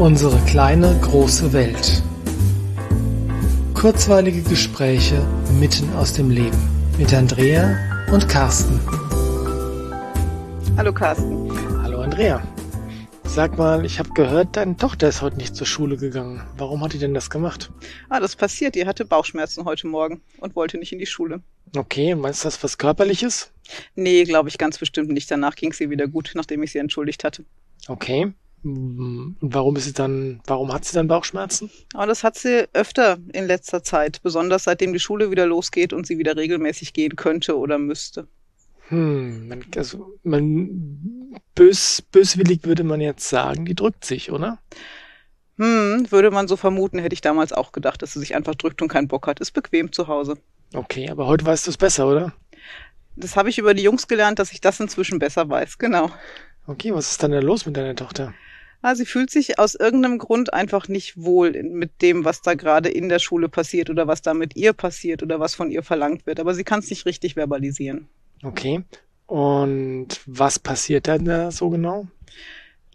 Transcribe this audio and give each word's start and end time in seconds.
Unsere 0.00 0.38
kleine 0.46 0.98
große 1.02 1.52
Welt. 1.52 2.02
Kurzweilige 3.74 4.40
Gespräche 4.40 5.22
mitten 5.60 5.92
aus 5.92 6.14
dem 6.14 6.30
Leben 6.30 6.56
mit 6.96 7.12
Andrea 7.12 7.76
und 8.10 8.26
Carsten. 8.26 8.80
Hallo 10.78 10.94
Carsten. 10.94 11.52
Hallo 11.82 12.00
Andrea. 12.00 12.42
Sag 13.24 13.58
mal, 13.58 13.84
ich 13.84 13.98
habe 13.98 14.08
gehört, 14.14 14.56
deine 14.56 14.74
Tochter 14.78 15.06
ist 15.06 15.20
heute 15.20 15.36
nicht 15.36 15.54
zur 15.54 15.66
Schule 15.66 15.98
gegangen. 15.98 16.40
Warum 16.56 16.82
hat 16.82 16.94
die 16.94 16.98
denn 16.98 17.12
das 17.12 17.28
gemacht? 17.28 17.70
Ah, 18.08 18.20
das 18.20 18.36
passiert. 18.36 18.76
Die 18.76 18.86
hatte 18.86 19.04
Bauchschmerzen 19.04 19.66
heute 19.66 19.86
Morgen 19.86 20.22
und 20.38 20.56
wollte 20.56 20.78
nicht 20.78 20.94
in 20.94 20.98
die 20.98 21.04
Schule. 21.04 21.42
Okay, 21.76 22.14
meinst 22.14 22.42
du 22.42 22.46
das 22.46 22.64
was 22.64 22.78
körperliches? 22.78 23.52
Nee, 23.96 24.24
glaube 24.24 24.48
ich 24.48 24.56
ganz 24.56 24.78
bestimmt 24.78 25.10
nicht. 25.10 25.30
Danach 25.30 25.56
ging 25.56 25.74
sie 25.74 25.90
wieder 25.90 26.08
gut, 26.08 26.30
nachdem 26.34 26.62
ich 26.62 26.72
sie 26.72 26.78
entschuldigt 26.78 27.22
hatte. 27.22 27.44
Okay. 27.86 28.32
Und 28.62 29.36
warum 29.40 29.76
ist 29.76 29.84
sie 29.84 29.92
dann, 29.92 30.40
warum 30.46 30.72
hat 30.72 30.84
sie 30.84 30.94
dann 30.94 31.08
Bauchschmerzen? 31.08 31.70
Aber 31.94 32.06
das 32.06 32.22
hat 32.22 32.36
sie 32.36 32.68
öfter 32.72 33.18
in 33.32 33.46
letzter 33.46 33.82
Zeit, 33.82 34.20
besonders 34.22 34.64
seitdem 34.64 34.92
die 34.92 34.98
Schule 34.98 35.30
wieder 35.30 35.46
losgeht 35.46 35.92
und 35.92 36.06
sie 36.06 36.18
wieder 36.18 36.36
regelmäßig 36.36 36.92
gehen 36.92 37.16
könnte 37.16 37.56
oder 37.56 37.78
müsste. 37.78 38.28
Hm, 38.88 39.48
man, 39.48 39.64
also 39.76 40.18
man 40.24 41.40
bös, 41.54 42.02
böswillig 42.10 42.64
würde 42.64 42.84
man 42.84 43.00
jetzt 43.00 43.28
sagen, 43.28 43.64
die 43.64 43.74
drückt 43.74 44.04
sich, 44.04 44.30
oder? 44.30 44.58
Hm, 45.56 46.10
würde 46.10 46.30
man 46.30 46.48
so 46.48 46.56
vermuten, 46.56 46.98
hätte 46.98 47.14
ich 47.14 47.20
damals 47.20 47.52
auch 47.52 47.72
gedacht, 47.72 48.02
dass 48.02 48.12
sie 48.12 48.18
sich 48.18 48.34
einfach 48.34 48.54
drückt 48.56 48.82
und 48.82 48.88
keinen 48.88 49.08
Bock 49.08 49.26
hat. 49.26 49.40
Ist 49.40 49.52
bequem 49.52 49.92
zu 49.92 50.08
Hause. 50.08 50.36
Okay, 50.74 51.08
aber 51.08 51.26
heute 51.26 51.46
weißt 51.46 51.66
du 51.66 51.70
es 51.70 51.76
besser, 51.76 52.08
oder? 52.08 52.32
Das 53.16 53.36
habe 53.36 53.48
ich 53.48 53.58
über 53.58 53.74
die 53.74 53.82
Jungs 53.82 54.08
gelernt, 54.08 54.38
dass 54.38 54.52
ich 54.52 54.60
das 54.60 54.80
inzwischen 54.80 55.18
besser 55.18 55.48
weiß, 55.48 55.78
genau. 55.78 56.10
Okay, 56.66 56.94
was 56.94 57.10
ist 57.10 57.22
dann 57.22 57.32
da 57.32 57.40
los 57.40 57.66
mit 57.66 57.76
deiner 57.76 57.94
Tochter? 57.94 58.34
Ah, 58.82 58.94
sie 58.94 59.04
fühlt 59.04 59.30
sich 59.30 59.58
aus 59.58 59.74
irgendeinem 59.74 60.18
Grund 60.18 60.54
einfach 60.54 60.88
nicht 60.88 61.22
wohl 61.22 61.62
mit 61.62 62.00
dem, 62.00 62.24
was 62.24 62.40
da 62.40 62.54
gerade 62.54 62.88
in 62.88 63.10
der 63.10 63.18
Schule 63.18 63.48
passiert 63.48 63.90
oder 63.90 64.06
was 64.06 64.22
da 64.22 64.32
mit 64.32 64.56
ihr 64.56 64.72
passiert 64.72 65.22
oder 65.22 65.38
was 65.38 65.54
von 65.54 65.70
ihr 65.70 65.82
verlangt 65.82 66.26
wird. 66.26 66.40
Aber 66.40 66.54
sie 66.54 66.64
kann 66.64 66.80
es 66.80 66.88
nicht 66.88 67.04
richtig 67.04 67.34
verbalisieren. 67.34 68.08
Okay. 68.42 68.82
Und 69.26 70.20
was 70.26 70.58
passiert 70.58 71.08
dann 71.08 71.26
da 71.26 71.50
so 71.50 71.68
genau? 71.68 72.08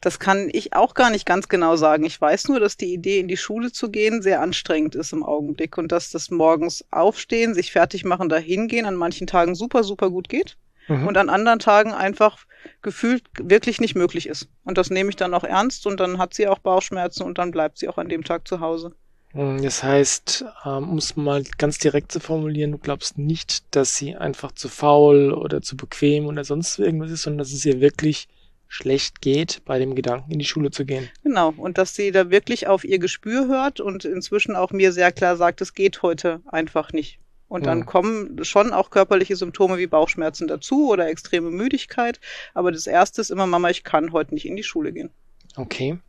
Das 0.02 0.20
kann 0.20 0.50
ich 0.52 0.74
auch 0.74 0.96
gar 0.96 1.12
nicht 1.12 1.26
ganz 1.26 1.50
genau 1.50 1.76
sagen. 1.78 2.04
Ich 2.04 2.20
weiß 2.20 2.48
nur, 2.48 2.60
dass 2.60 2.78
die 2.78 2.94
Idee, 2.94 3.20
in 3.20 3.28
die 3.28 3.38
Schule 3.38 3.72
zu 3.72 3.90
gehen, 3.90 4.22
sehr 4.22 4.42
anstrengend 4.42 4.96
ist 4.96 5.14
im 5.14 5.24
Augenblick 5.24 5.78
und 5.78 5.92
dass 5.92 6.10
das 6.10 6.32
morgens 6.32 6.84
aufstehen, 6.92 7.54
sich 7.54 7.72
fertig 7.72 8.06
machen, 8.06 8.28
dahin 8.28 8.68
gehen 8.68 8.86
an 8.86 8.96
manchen 8.96 9.28
Tagen 9.28 9.56
super, 9.56 9.84
super 9.84 10.10
gut 10.10 10.30
geht 10.30 10.58
mhm. 10.88 11.08
und 11.08 11.18
an 11.18 11.30
anderen 11.30 11.60
Tagen 11.60 11.94
einfach 11.94 12.46
gefühlt 12.82 13.24
wirklich 13.38 13.80
nicht 13.80 13.96
möglich 13.96 14.28
ist. 14.28 14.48
Und 14.64 14.78
das 14.78 14.90
nehme 14.90 15.10
ich 15.10 15.16
dann 15.16 15.34
auch 15.34 15.44
ernst 15.44 15.86
und 15.88 16.00
dann 16.00 16.18
hat 16.18 16.34
sie 16.34 16.48
auch 16.48 16.60
Bauchschmerzen 16.60 17.24
und 17.24 17.38
dann 17.38 17.52
bleibt 17.52 17.78
sie 17.78 17.88
auch 17.88 17.98
an 17.98 18.10
dem 18.10 18.24
Tag 18.24 18.48
zu 18.48 18.60
Hause. 18.60 18.94
Hm, 19.36 19.62
das 19.62 19.84
heißt, 19.84 20.46
ähm, 20.66 20.90
um 20.90 20.98
es 20.98 21.16
mal 21.16 21.44
ganz 21.58 21.78
direkt 21.78 22.12
zu 22.12 22.20
formulieren, 22.20 22.72
du 22.72 22.78
glaubst 22.78 23.18
nicht, 23.18 23.64
dass 23.76 23.96
sie 23.96 24.16
einfach 24.16 24.54
zu 24.54 24.70
faul 24.70 25.34
oder 25.34 25.62
zu 25.62 25.76
bequem 25.76 26.26
oder 26.26 26.44
sonst 26.44 26.80
irgendwas 26.80 27.12
ist, 27.12 27.24
sondern 27.24 27.40
dass 27.40 27.52
es 27.52 27.66
ihr 27.66 27.82
wirklich 27.82 28.28
schlecht 28.68 29.22
geht, 29.22 29.62
bei 29.66 29.78
dem 29.78 29.94
Gedanken 29.94 30.32
in 30.32 30.40
die 30.40 30.46
Schule 30.46 30.72
zu 30.72 30.86
gehen. 30.86 31.10
Genau, 31.24 31.54
und 31.56 31.78
dass 31.78 31.96
sie 31.96 32.12
da 32.12 32.30
wirklich 32.30 32.68
auf 32.68 32.84
ihr 32.84 33.00
Gespür 33.00 33.48
hört 33.48 33.80
und 33.80 34.06
inzwischen 34.06 34.56
auch 34.56 34.72
mir 34.72 34.92
sehr 34.92 35.12
klar 35.12 35.38
sagt, 35.38 35.62
es 35.62 35.74
geht 35.74 36.02
heute 36.02 36.42
einfach 36.48 36.92
nicht. 36.92 37.20
Und 37.48 37.66
dann 37.66 37.80
mhm. 37.80 37.86
kommen 37.86 38.44
schon 38.44 38.74
auch 38.74 38.90
körperliche 38.90 39.36
Symptome 39.36 39.78
wie 39.78 39.88
Bauchschmerzen 39.88 40.48
dazu 40.48 40.90
oder 40.90 41.08
extreme 41.08 41.52
Müdigkeit. 41.52 42.20
Aber 42.54 42.72
das 42.72 42.88
erste 42.88 43.22
ist 43.22 43.30
immer, 43.30 43.46
Mama, 43.46 43.70
ich 43.70 43.84
kann 43.84 44.14
heute 44.14 44.34
nicht 44.34 44.48
in 44.48 44.56
die 44.56 44.64
Schule 44.64 44.92
gehen. 44.92 45.12
Okay. 45.56 46.00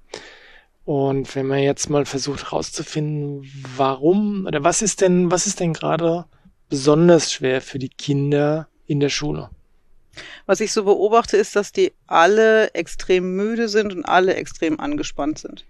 Und 0.85 1.35
wenn 1.35 1.47
man 1.47 1.59
jetzt 1.59 1.91
mal 1.91 2.07
versucht 2.07 2.45
herauszufinden, 2.45 3.45
warum 3.77 4.47
oder 4.47 4.63
was 4.65 4.83
ist 4.83 5.01
denn, 5.01 5.31
was 5.31 5.47
ist 5.47 5.61
denn 5.61 5.73
gerade 5.73 6.27
besonders 6.69 7.33
schwer 7.33 7.61
für 7.61 7.79
die 7.79 7.89
Kinder 7.89 8.69
in 8.87 9.01
der 9.01 9.09
Schule? 9.09 9.51
Was 10.47 10.61
ich 10.61 10.73
so 10.73 10.85
beobachte, 10.85 11.37
ist, 11.37 11.57
dass 11.57 11.73
die 11.73 11.93
alle 12.07 12.73
extrem 12.73 13.37
müde 13.37 13.69
sind 13.69 13.93
und 13.93 14.05
alle 14.05 14.35
extrem 14.35 14.81
angespannt 14.81 15.39
sind. 15.39 15.67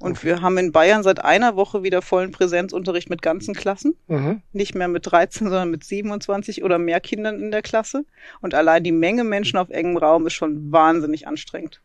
Und 0.00 0.24
wir 0.24 0.40
haben 0.40 0.56
in 0.56 0.72
Bayern 0.72 1.02
seit 1.02 1.22
einer 1.22 1.56
Woche 1.56 1.82
wieder 1.82 2.00
vollen 2.00 2.32
Präsenzunterricht 2.32 3.10
mit 3.10 3.20
ganzen 3.20 3.54
Klassen. 3.54 3.96
Mhm. 4.08 4.40
Nicht 4.52 4.74
mehr 4.74 4.88
mit 4.88 5.10
13, 5.10 5.48
sondern 5.48 5.70
mit 5.70 5.84
27 5.84 6.64
oder 6.64 6.78
mehr 6.78 7.00
Kindern 7.00 7.38
in 7.38 7.50
der 7.50 7.60
Klasse. 7.60 8.06
Und 8.40 8.54
allein 8.54 8.82
die 8.82 8.92
Menge 8.92 9.24
Menschen 9.24 9.58
auf 9.58 9.68
engem 9.68 9.98
Raum 9.98 10.26
ist 10.26 10.32
schon 10.32 10.72
wahnsinnig 10.72 11.28
anstrengend. 11.28 11.82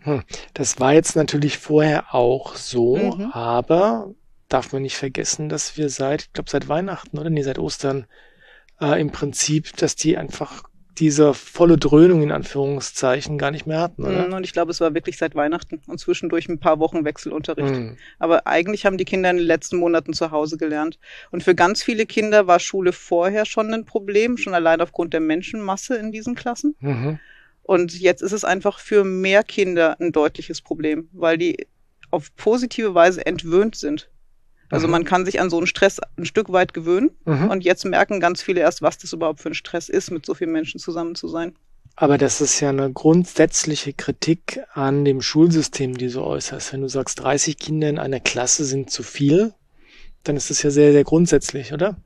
Hm. 0.00 0.22
Das 0.54 0.80
war 0.80 0.94
jetzt 0.94 1.14
natürlich 1.14 1.58
vorher 1.58 2.14
auch 2.14 2.56
so, 2.56 2.96
mhm. 2.96 3.32
aber 3.32 4.14
darf 4.48 4.72
man 4.72 4.82
nicht 4.82 4.96
vergessen, 4.96 5.50
dass 5.50 5.76
wir 5.76 5.90
seit, 5.90 6.22
ich 6.22 6.32
glaube 6.32 6.48
seit 6.48 6.68
Weihnachten 6.68 7.18
oder 7.18 7.28
nee, 7.28 7.42
seit 7.42 7.58
Ostern 7.58 8.06
äh, 8.80 8.98
im 9.00 9.10
Prinzip, 9.10 9.76
dass 9.76 9.94
die 9.94 10.16
einfach 10.16 10.62
diese 10.98 11.34
volle 11.34 11.76
Dröhnung 11.76 12.22
in 12.22 12.32
Anführungszeichen 12.32 13.38
gar 13.38 13.50
nicht 13.50 13.66
mehr 13.66 13.80
hatten, 13.80 14.04
oder? 14.04 14.26
Mhm, 14.26 14.34
und 14.34 14.44
ich 14.44 14.52
glaube, 14.52 14.70
es 14.70 14.80
war 14.80 14.94
wirklich 14.94 15.16
seit 15.16 15.34
Weihnachten 15.34 15.80
und 15.86 15.98
zwischendurch 15.98 16.48
ein 16.48 16.58
paar 16.58 16.78
Wochen 16.78 17.04
Wechselunterricht. 17.04 17.74
Mhm. 17.74 17.96
Aber 18.18 18.46
eigentlich 18.46 18.86
haben 18.86 18.98
die 18.98 19.04
Kinder 19.04 19.30
in 19.30 19.36
den 19.36 19.46
letzten 19.46 19.76
Monaten 19.76 20.12
zu 20.12 20.30
Hause 20.30 20.56
gelernt. 20.56 20.98
Und 21.30 21.42
für 21.42 21.54
ganz 21.54 21.82
viele 21.82 22.06
Kinder 22.06 22.46
war 22.46 22.60
Schule 22.60 22.92
vorher 22.92 23.44
schon 23.44 23.72
ein 23.72 23.84
Problem, 23.84 24.36
schon 24.36 24.54
allein 24.54 24.80
aufgrund 24.80 25.12
der 25.12 25.20
Menschenmasse 25.20 25.96
in 25.96 26.12
diesen 26.12 26.34
Klassen. 26.34 26.76
Mhm. 26.80 27.18
Und 27.62 27.98
jetzt 28.00 28.22
ist 28.22 28.32
es 28.32 28.44
einfach 28.44 28.78
für 28.78 29.04
mehr 29.04 29.42
Kinder 29.44 30.00
ein 30.00 30.12
deutliches 30.12 30.62
Problem, 30.62 31.08
weil 31.12 31.36
die 31.36 31.66
auf 32.10 32.34
positive 32.36 32.94
Weise 32.94 33.26
entwöhnt 33.26 33.76
sind. 33.76 34.08
Also 34.70 34.86
mhm. 34.86 34.92
man 34.92 35.04
kann 35.04 35.24
sich 35.24 35.40
an 35.40 35.50
so 35.50 35.56
einen 35.56 35.66
Stress 35.66 35.98
ein 36.16 36.24
Stück 36.24 36.52
weit 36.52 36.74
gewöhnen. 36.74 37.10
Mhm. 37.24 37.50
Und 37.50 37.64
jetzt 37.64 37.84
merken 37.84 38.20
ganz 38.20 38.42
viele 38.42 38.60
erst, 38.60 38.82
was 38.82 38.98
das 38.98 39.12
überhaupt 39.12 39.40
für 39.40 39.50
ein 39.50 39.54
Stress 39.54 39.88
ist, 39.88 40.10
mit 40.10 40.26
so 40.26 40.34
vielen 40.34 40.52
Menschen 40.52 40.78
zusammen 40.78 41.14
zu 41.14 41.28
sein. 41.28 41.54
Aber 41.96 42.16
das 42.16 42.40
ist 42.40 42.60
ja 42.60 42.68
eine 42.68 42.92
grundsätzliche 42.92 43.92
Kritik 43.92 44.60
an 44.72 45.04
dem 45.04 45.20
Schulsystem, 45.20 45.96
die 45.96 46.08
du 46.08 46.22
äußerst. 46.22 46.72
Wenn 46.72 46.82
du 46.82 46.88
sagst, 46.88 47.20
30 47.20 47.58
Kinder 47.58 47.88
in 47.88 47.98
einer 47.98 48.20
Klasse 48.20 48.64
sind 48.64 48.90
zu 48.90 49.02
viel, 49.02 49.52
dann 50.22 50.36
ist 50.36 50.50
das 50.50 50.62
ja 50.62 50.70
sehr, 50.70 50.92
sehr 50.92 51.04
grundsätzlich, 51.04 51.72
oder? 51.72 51.96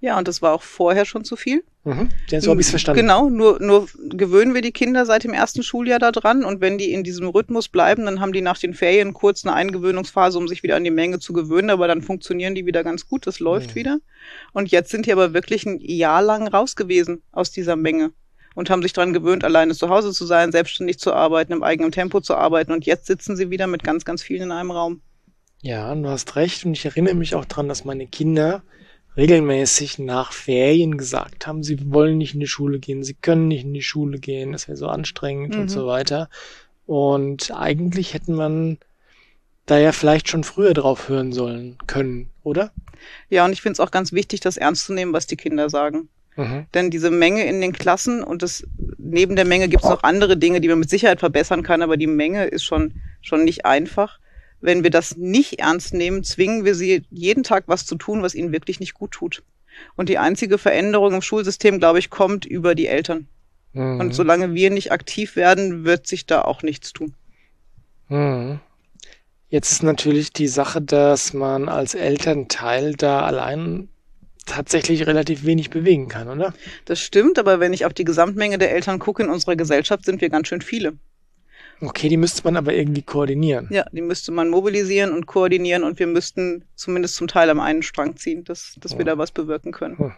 Ja, 0.00 0.16
und 0.16 0.26
das 0.26 0.40
war 0.40 0.54
auch 0.54 0.62
vorher 0.62 1.04
schon 1.04 1.24
zu 1.24 1.36
viel. 1.36 1.64
Mhm. 1.84 2.10
So 2.38 2.52
habe 2.52 2.60
ich 2.60 2.68
verstanden. 2.68 3.00
Genau, 3.00 3.28
nur, 3.28 3.60
nur 3.60 3.88
gewöhnen 4.10 4.54
wir 4.54 4.62
die 4.62 4.70
Kinder 4.70 5.04
seit 5.04 5.24
dem 5.24 5.32
ersten 5.32 5.64
Schuljahr 5.64 5.98
da 5.98 6.12
dran 6.12 6.44
und 6.44 6.60
wenn 6.60 6.78
die 6.78 6.92
in 6.92 7.02
diesem 7.02 7.26
Rhythmus 7.28 7.68
bleiben, 7.68 8.04
dann 8.04 8.20
haben 8.20 8.32
die 8.32 8.40
nach 8.40 8.58
den 8.58 8.72
Ferien 8.72 9.12
kurz 9.12 9.44
eine 9.44 9.54
Eingewöhnungsphase, 9.54 10.38
um 10.38 10.46
sich 10.46 10.62
wieder 10.62 10.76
an 10.76 10.84
die 10.84 10.92
Menge 10.92 11.18
zu 11.18 11.32
gewöhnen, 11.32 11.70
aber 11.70 11.88
dann 11.88 12.00
funktionieren 12.00 12.54
die 12.54 12.66
wieder 12.66 12.84
ganz 12.84 13.08
gut, 13.08 13.26
das 13.26 13.40
läuft 13.40 13.70
mhm. 13.70 13.74
wieder. 13.74 13.98
Und 14.52 14.70
jetzt 14.70 14.90
sind 14.90 15.06
die 15.06 15.12
aber 15.12 15.34
wirklich 15.34 15.66
ein 15.66 15.80
Jahr 15.80 16.22
lang 16.22 16.46
raus 16.46 16.76
gewesen 16.76 17.22
aus 17.32 17.50
dieser 17.50 17.74
Menge 17.74 18.12
und 18.54 18.70
haben 18.70 18.82
sich 18.82 18.92
daran 18.92 19.12
gewöhnt, 19.12 19.42
alleine 19.42 19.74
zu 19.74 19.88
Hause 19.88 20.12
zu 20.12 20.24
sein, 20.24 20.52
selbstständig 20.52 21.00
zu 21.00 21.12
arbeiten, 21.12 21.52
im 21.52 21.64
eigenen 21.64 21.90
Tempo 21.90 22.20
zu 22.20 22.36
arbeiten 22.36 22.70
und 22.70 22.86
jetzt 22.86 23.06
sitzen 23.06 23.34
sie 23.34 23.50
wieder 23.50 23.66
mit 23.66 23.82
ganz, 23.82 24.04
ganz 24.04 24.22
vielen 24.22 24.42
in 24.42 24.52
einem 24.52 24.70
Raum. 24.70 25.00
Ja, 25.62 25.92
du 25.94 26.08
hast 26.08 26.36
recht 26.36 26.64
und 26.64 26.74
ich 26.74 26.84
erinnere 26.84 27.14
mich 27.14 27.34
auch 27.34 27.44
dran, 27.44 27.68
dass 27.68 27.84
meine 27.84 28.06
Kinder 28.06 28.62
regelmäßig 29.16 29.98
nach 29.98 30.32
Ferien 30.32 30.96
gesagt 30.96 31.46
haben, 31.46 31.62
sie 31.62 31.92
wollen 31.92 32.18
nicht 32.18 32.34
in 32.34 32.40
die 32.40 32.46
Schule 32.46 32.78
gehen, 32.78 33.02
sie 33.02 33.14
können 33.14 33.48
nicht 33.48 33.64
in 33.64 33.74
die 33.74 33.82
Schule 33.82 34.18
gehen, 34.18 34.52
das 34.52 34.68
wäre 34.68 34.76
so 34.76 34.88
anstrengend 34.88 35.54
mhm. 35.54 35.62
und 35.62 35.68
so 35.68 35.86
weiter. 35.86 36.28
Und 36.86 37.50
eigentlich 37.54 38.14
hätten 38.14 38.34
man 38.34 38.78
da 39.66 39.78
ja 39.78 39.92
vielleicht 39.92 40.28
schon 40.28 40.44
früher 40.44 40.74
drauf 40.74 41.08
hören 41.08 41.32
sollen 41.32 41.76
können, 41.86 42.30
oder? 42.42 42.72
Ja, 43.28 43.44
und 43.44 43.52
ich 43.52 43.62
finde 43.62 43.74
es 43.74 43.80
auch 43.80 43.90
ganz 43.90 44.12
wichtig, 44.12 44.40
das 44.40 44.56
ernst 44.56 44.86
zu 44.86 44.92
nehmen, 44.92 45.12
was 45.12 45.26
die 45.26 45.36
Kinder 45.36 45.70
sagen. 45.70 46.08
Mhm. 46.36 46.66
Denn 46.72 46.90
diese 46.90 47.10
Menge 47.10 47.44
in 47.44 47.60
den 47.60 47.72
Klassen 47.72 48.24
und 48.24 48.42
das 48.42 48.66
neben 48.98 49.36
der 49.36 49.44
Menge 49.44 49.68
gibt 49.68 49.84
es 49.84 49.90
noch 49.90 50.02
andere 50.02 50.36
Dinge, 50.36 50.60
die 50.60 50.68
man 50.68 50.78
mit 50.78 50.90
Sicherheit 50.90 51.20
verbessern 51.20 51.62
kann, 51.62 51.82
aber 51.82 51.96
die 51.96 52.06
Menge 52.06 52.46
ist 52.46 52.64
schon 52.64 52.94
schon 53.20 53.44
nicht 53.44 53.66
einfach 53.66 54.18
wenn 54.62 54.82
wir 54.82 54.90
das 54.90 55.16
nicht 55.16 55.58
ernst 55.58 55.92
nehmen, 55.92 56.24
zwingen 56.24 56.64
wir 56.64 56.74
sie 56.74 57.04
jeden 57.10 57.42
Tag 57.42 57.64
was 57.66 57.84
zu 57.84 57.96
tun, 57.96 58.22
was 58.22 58.34
ihnen 58.34 58.52
wirklich 58.52 58.80
nicht 58.80 58.94
gut 58.94 59.10
tut. 59.10 59.42
Und 59.96 60.08
die 60.08 60.18
einzige 60.18 60.58
Veränderung 60.58 61.14
im 61.14 61.22
Schulsystem, 61.22 61.78
glaube 61.78 61.98
ich, 61.98 62.10
kommt 62.10 62.44
über 62.44 62.74
die 62.74 62.86
Eltern. 62.86 63.26
Mhm. 63.72 64.00
Und 64.00 64.14
solange 64.14 64.54
wir 64.54 64.70
nicht 64.70 64.92
aktiv 64.92 65.36
werden, 65.36 65.84
wird 65.84 66.06
sich 66.06 66.26
da 66.26 66.42
auch 66.42 66.62
nichts 66.62 66.92
tun. 66.92 67.14
Mhm. 68.08 68.60
Jetzt 69.48 69.72
ist 69.72 69.82
natürlich 69.82 70.32
die 70.32 70.48
Sache, 70.48 70.80
dass 70.80 71.34
man 71.34 71.68
als 71.68 71.94
Elternteil 71.94 72.94
da 72.94 73.20
allein 73.20 73.88
tatsächlich 74.46 75.06
relativ 75.06 75.44
wenig 75.44 75.70
bewegen 75.70 76.08
kann, 76.08 76.28
oder? 76.28 76.54
Das 76.84 77.00
stimmt, 77.00 77.38
aber 77.38 77.60
wenn 77.60 77.72
ich 77.72 77.84
auf 77.84 77.92
die 77.92 78.04
Gesamtmenge 78.04 78.58
der 78.58 78.72
Eltern 78.72 78.98
gucke 78.98 79.22
in 79.22 79.28
unserer 79.28 79.56
Gesellschaft, 79.56 80.04
sind 80.04 80.20
wir 80.20 80.30
ganz 80.30 80.48
schön 80.48 80.62
viele. 80.62 80.94
Okay, 81.84 82.08
die 82.08 82.16
müsste 82.16 82.42
man 82.44 82.56
aber 82.56 82.72
irgendwie 82.72 83.02
koordinieren. 83.02 83.66
Ja, 83.70 83.84
die 83.90 84.02
müsste 84.02 84.30
man 84.30 84.48
mobilisieren 84.48 85.12
und 85.12 85.26
koordinieren 85.26 85.82
und 85.82 85.98
wir 85.98 86.06
müssten 86.06 86.64
zumindest 86.76 87.16
zum 87.16 87.26
Teil 87.26 87.50
am 87.50 87.58
einen 87.58 87.82
Strang 87.82 88.16
ziehen, 88.16 88.44
dass, 88.44 88.76
dass 88.80 88.92
ja. 88.92 88.98
wir 88.98 89.04
da 89.04 89.18
was 89.18 89.32
bewirken 89.32 89.72
können. 89.72 89.98
Hm. 89.98 90.12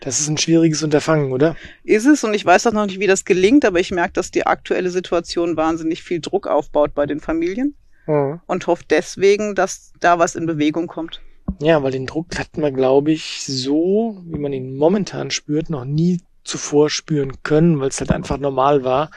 Das 0.00 0.18
ist 0.18 0.28
ein 0.28 0.38
schwieriges 0.38 0.82
Unterfangen, 0.82 1.32
oder? 1.32 1.56
Ist 1.84 2.06
es 2.06 2.24
und 2.24 2.32
ich 2.32 2.46
weiß 2.46 2.66
auch 2.66 2.72
noch 2.72 2.86
nicht, 2.86 3.00
wie 3.00 3.06
das 3.06 3.26
gelingt, 3.26 3.66
aber 3.66 3.80
ich 3.80 3.90
merke, 3.90 4.14
dass 4.14 4.30
die 4.30 4.46
aktuelle 4.46 4.88
Situation 4.88 5.58
wahnsinnig 5.58 6.02
viel 6.02 6.20
Druck 6.20 6.46
aufbaut 6.46 6.94
bei 6.94 7.04
den 7.04 7.20
Familien. 7.20 7.74
mhm. 8.06 8.40
und 8.46 8.66
hofft 8.66 8.90
deswegen, 8.90 9.54
dass 9.54 9.92
da 10.00 10.18
was 10.18 10.34
in 10.34 10.46
Bewegung 10.46 10.86
kommt. 10.86 11.20
Ja, 11.60 11.82
weil 11.82 11.92
den 11.92 12.06
Druck 12.06 12.38
hat 12.38 12.56
man, 12.56 12.74
glaube 12.74 13.12
ich, 13.12 13.42
so, 13.44 14.22
wie 14.24 14.38
man 14.38 14.52
ihn 14.52 14.76
momentan 14.76 15.30
spürt, 15.30 15.68
noch 15.68 15.84
nie 15.84 16.20
zuvor 16.44 16.90
spüren 16.90 17.42
können, 17.42 17.80
weil 17.80 17.88
es 17.88 18.00
halt 18.00 18.10
einfach 18.10 18.38
normal 18.38 18.84
war, 18.84 19.10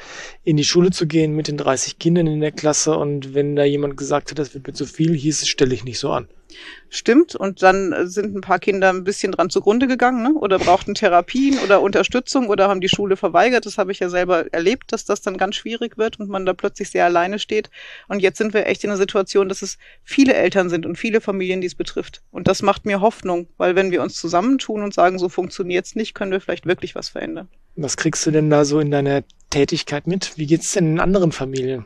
in 0.43 0.57
die 0.57 0.63
Schule 0.63 0.91
zu 0.91 1.07
gehen 1.07 1.35
mit 1.35 1.47
den 1.47 1.57
30 1.57 1.99
Kindern 1.99 2.27
in 2.27 2.41
der 2.41 2.51
Klasse 2.51 2.97
und 2.97 3.33
wenn 3.33 3.55
da 3.55 3.63
jemand 3.63 3.97
gesagt 3.97 4.31
hat, 4.31 4.39
das 4.39 4.53
wird 4.53 4.67
mir 4.67 4.73
zu 4.73 4.85
viel, 4.85 5.15
hieß 5.15 5.41
es, 5.41 5.47
stelle 5.47 5.73
ich 5.73 5.83
nicht 5.83 5.99
so 5.99 6.11
an. 6.11 6.27
Stimmt, 6.89 7.35
und 7.35 7.63
dann 7.63 8.07
sind 8.07 8.35
ein 8.35 8.41
paar 8.41 8.59
Kinder 8.59 8.89
ein 8.89 9.03
bisschen 9.03 9.31
dran 9.31 9.49
zugrunde 9.49 9.87
gegangen, 9.87 10.23
ne? 10.23 10.33
oder 10.33 10.59
brauchten 10.59 10.93
Therapien 10.93 11.57
oder 11.59 11.81
Unterstützung 11.81 12.49
oder 12.49 12.67
haben 12.67 12.81
die 12.81 12.89
Schule 12.89 13.17
verweigert. 13.17 13.65
Das 13.65 13.77
habe 13.77 13.91
ich 13.91 13.99
ja 13.99 14.09
selber 14.09 14.53
erlebt, 14.53 14.91
dass 14.91 15.05
das 15.05 15.21
dann 15.21 15.37
ganz 15.37 15.55
schwierig 15.55 15.97
wird 15.97 16.19
und 16.19 16.29
man 16.29 16.45
da 16.45 16.53
plötzlich 16.53 16.91
sehr 16.91 17.05
alleine 17.05 17.39
steht. 17.39 17.69
Und 18.07 18.19
jetzt 18.19 18.37
sind 18.37 18.53
wir 18.53 18.67
echt 18.67 18.83
in 18.83 18.89
einer 18.89 18.97
Situation, 18.97 19.49
dass 19.49 19.61
es 19.61 19.77
viele 20.03 20.33
Eltern 20.33 20.69
sind 20.69 20.85
und 20.85 20.97
viele 20.97 21.21
Familien, 21.21 21.61
die 21.61 21.67
es 21.67 21.75
betrifft. 21.75 22.21
Und 22.31 22.47
das 22.47 22.61
macht 22.61 22.85
mir 22.85 23.01
Hoffnung, 23.01 23.47
weil 23.57 23.75
wenn 23.75 23.91
wir 23.91 24.01
uns 24.01 24.15
zusammentun 24.15 24.83
und 24.83 24.93
sagen, 24.93 25.17
so 25.17 25.29
funktioniert's 25.29 25.95
nicht, 25.95 26.13
können 26.13 26.31
wir 26.31 26.41
vielleicht 26.41 26.65
wirklich 26.65 26.95
was 26.95 27.09
verändern. 27.09 27.47
Was 27.75 27.97
kriegst 27.97 28.25
du 28.25 28.31
denn 28.31 28.49
da 28.49 28.65
so 28.65 28.79
in 28.79 28.91
deiner 28.91 29.23
Tätigkeit 29.49 30.05
mit? 30.05 30.37
Wie 30.37 30.45
geht's 30.45 30.73
denn 30.73 30.93
in 30.93 30.99
anderen 30.99 31.31
Familien? 31.31 31.85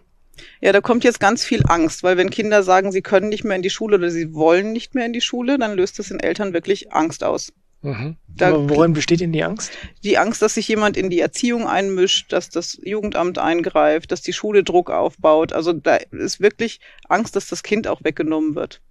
Ja, 0.62 0.72
da 0.72 0.82
kommt 0.82 1.04
jetzt 1.04 1.20
ganz 1.20 1.44
viel 1.44 1.64
Angst, 1.68 2.04
weil 2.04 2.18
wenn 2.18 2.30
Kinder 2.30 2.64
sagen, 2.64 2.92
sie 2.92 3.02
können 3.02 3.30
nicht 3.30 3.44
mehr 3.44 3.56
in 3.56 3.62
die 3.62 3.70
Schule 3.70 3.98
oder 3.98 4.10
sie 4.10 4.34
wollen 4.34 4.72
nicht 4.72 4.96
mehr 4.96 5.06
in 5.06 5.14
die 5.14 5.22
Schule, 5.22 5.58
dann 5.58 5.76
löst 5.76 6.00
das 6.00 6.12
in 6.12 6.20
Eltern 6.20 6.54
wirklich 6.54 6.92
Angst 6.92 7.24
aus. 7.24 7.52
Mhm. 7.82 8.18
Da, 8.28 8.50
Aber 8.50 8.70
worin 8.70 8.94
besteht 8.94 9.22
denn 9.22 9.32
die 9.32 9.44
Angst? 9.44 9.72
Die 10.04 10.18
Angst, 10.18 10.42
dass 10.42 10.56
sich 10.56 10.68
jemand 10.68 10.98
in 10.98 11.10
die 11.10 11.20
Erziehung 11.20 11.68
einmischt, 11.68 12.34
dass 12.34 12.50
das 12.50 12.80
Jugendamt 12.84 13.38
eingreift, 13.38 14.12
dass 14.12 14.22
die 14.22 14.34
Schule 14.34 14.64
Druck 14.64 14.90
aufbaut. 14.90 15.54
Also 15.54 15.74
da 15.74 15.96
ist 15.96 16.40
wirklich 16.40 16.80
Angst, 17.08 17.36
dass 17.36 17.48
das 17.48 17.64
Kind 17.64 17.88
auch 17.88 18.04
weggenommen 18.04 18.56
wird. 18.56 18.82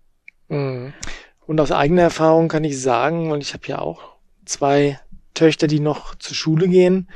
Mhm. 0.48 0.92
Und 1.46 1.60
aus 1.60 1.72
eigener 1.72 2.02
Erfahrung 2.02 2.48
kann 2.48 2.64
ich 2.64 2.80
sagen, 2.80 3.30
und 3.30 3.40
ich 3.40 3.54
habe 3.54 3.66
ja 3.66 3.78
auch 3.78 4.16
zwei 4.44 4.98
Töchter, 5.34 5.66
die 5.66 5.80
noch 5.80 6.14
zur 6.16 6.34
Schule 6.34 6.68
gehen, 6.68 7.08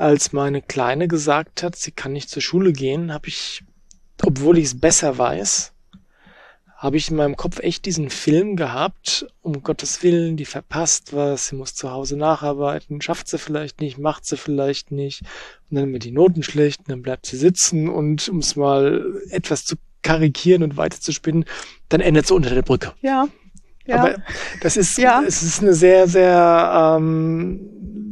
als 0.00 0.32
meine 0.32 0.62
Kleine 0.62 1.08
gesagt 1.08 1.62
hat, 1.62 1.76
sie 1.76 1.92
kann 1.92 2.12
nicht 2.12 2.30
zur 2.30 2.40
Schule 2.40 2.72
gehen, 2.72 3.12
habe 3.12 3.28
ich, 3.28 3.62
obwohl 4.24 4.56
ich 4.56 4.64
es 4.64 4.80
besser 4.80 5.18
weiß, 5.18 5.72
habe 6.76 6.96
ich 6.96 7.10
in 7.10 7.16
meinem 7.18 7.36
Kopf 7.36 7.58
echt 7.58 7.84
diesen 7.84 8.08
Film 8.08 8.56
gehabt, 8.56 9.26
um 9.42 9.62
Gottes 9.62 10.02
Willen, 10.02 10.38
die 10.38 10.46
verpasst 10.46 11.14
was, 11.14 11.48
sie 11.48 11.56
muss 11.56 11.74
zu 11.74 11.90
Hause 11.90 12.16
nacharbeiten, 12.16 13.02
schafft 13.02 13.28
sie 13.28 13.36
vielleicht 13.36 13.82
nicht, 13.82 13.98
macht 13.98 14.24
sie 14.24 14.38
vielleicht 14.38 14.90
nicht, 14.90 15.20
und 15.70 15.76
dann 15.76 15.92
wird 15.92 16.04
die 16.04 16.12
Noten 16.12 16.42
schlecht, 16.42 16.80
und 16.80 16.88
dann 16.88 17.02
bleibt 17.02 17.26
sie 17.26 17.36
sitzen 17.36 17.90
und 17.90 18.26
um 18.30 18.38
es 18.38 18.56
mal 18.56 19.20
etwas 19.28 19.66
zu 19.66 19.76
karikieren 20.00 20.62
und 20.62 20.78
weiterzuspinnen, 20.78 21.44
dann 21.90 22.00
endet 22.00 22.26
sie 22.26 22.32
unter 22.32 22.54
der 22.54 22.62
Brücke. 22.62 22.94
Ja. 23.02 23.28
ja. 23.84 23.96
Aber 23.96 24.16
das 24.62 24.78
ist, 24.78 24.96
ja. 24.96 25.22
es 25.26 25.42
ist 25.42 25.60
eine 25.60 25.74
sehr, 25.74 26.08
sehr 26.08 26.96
ähm, 26.96 28.09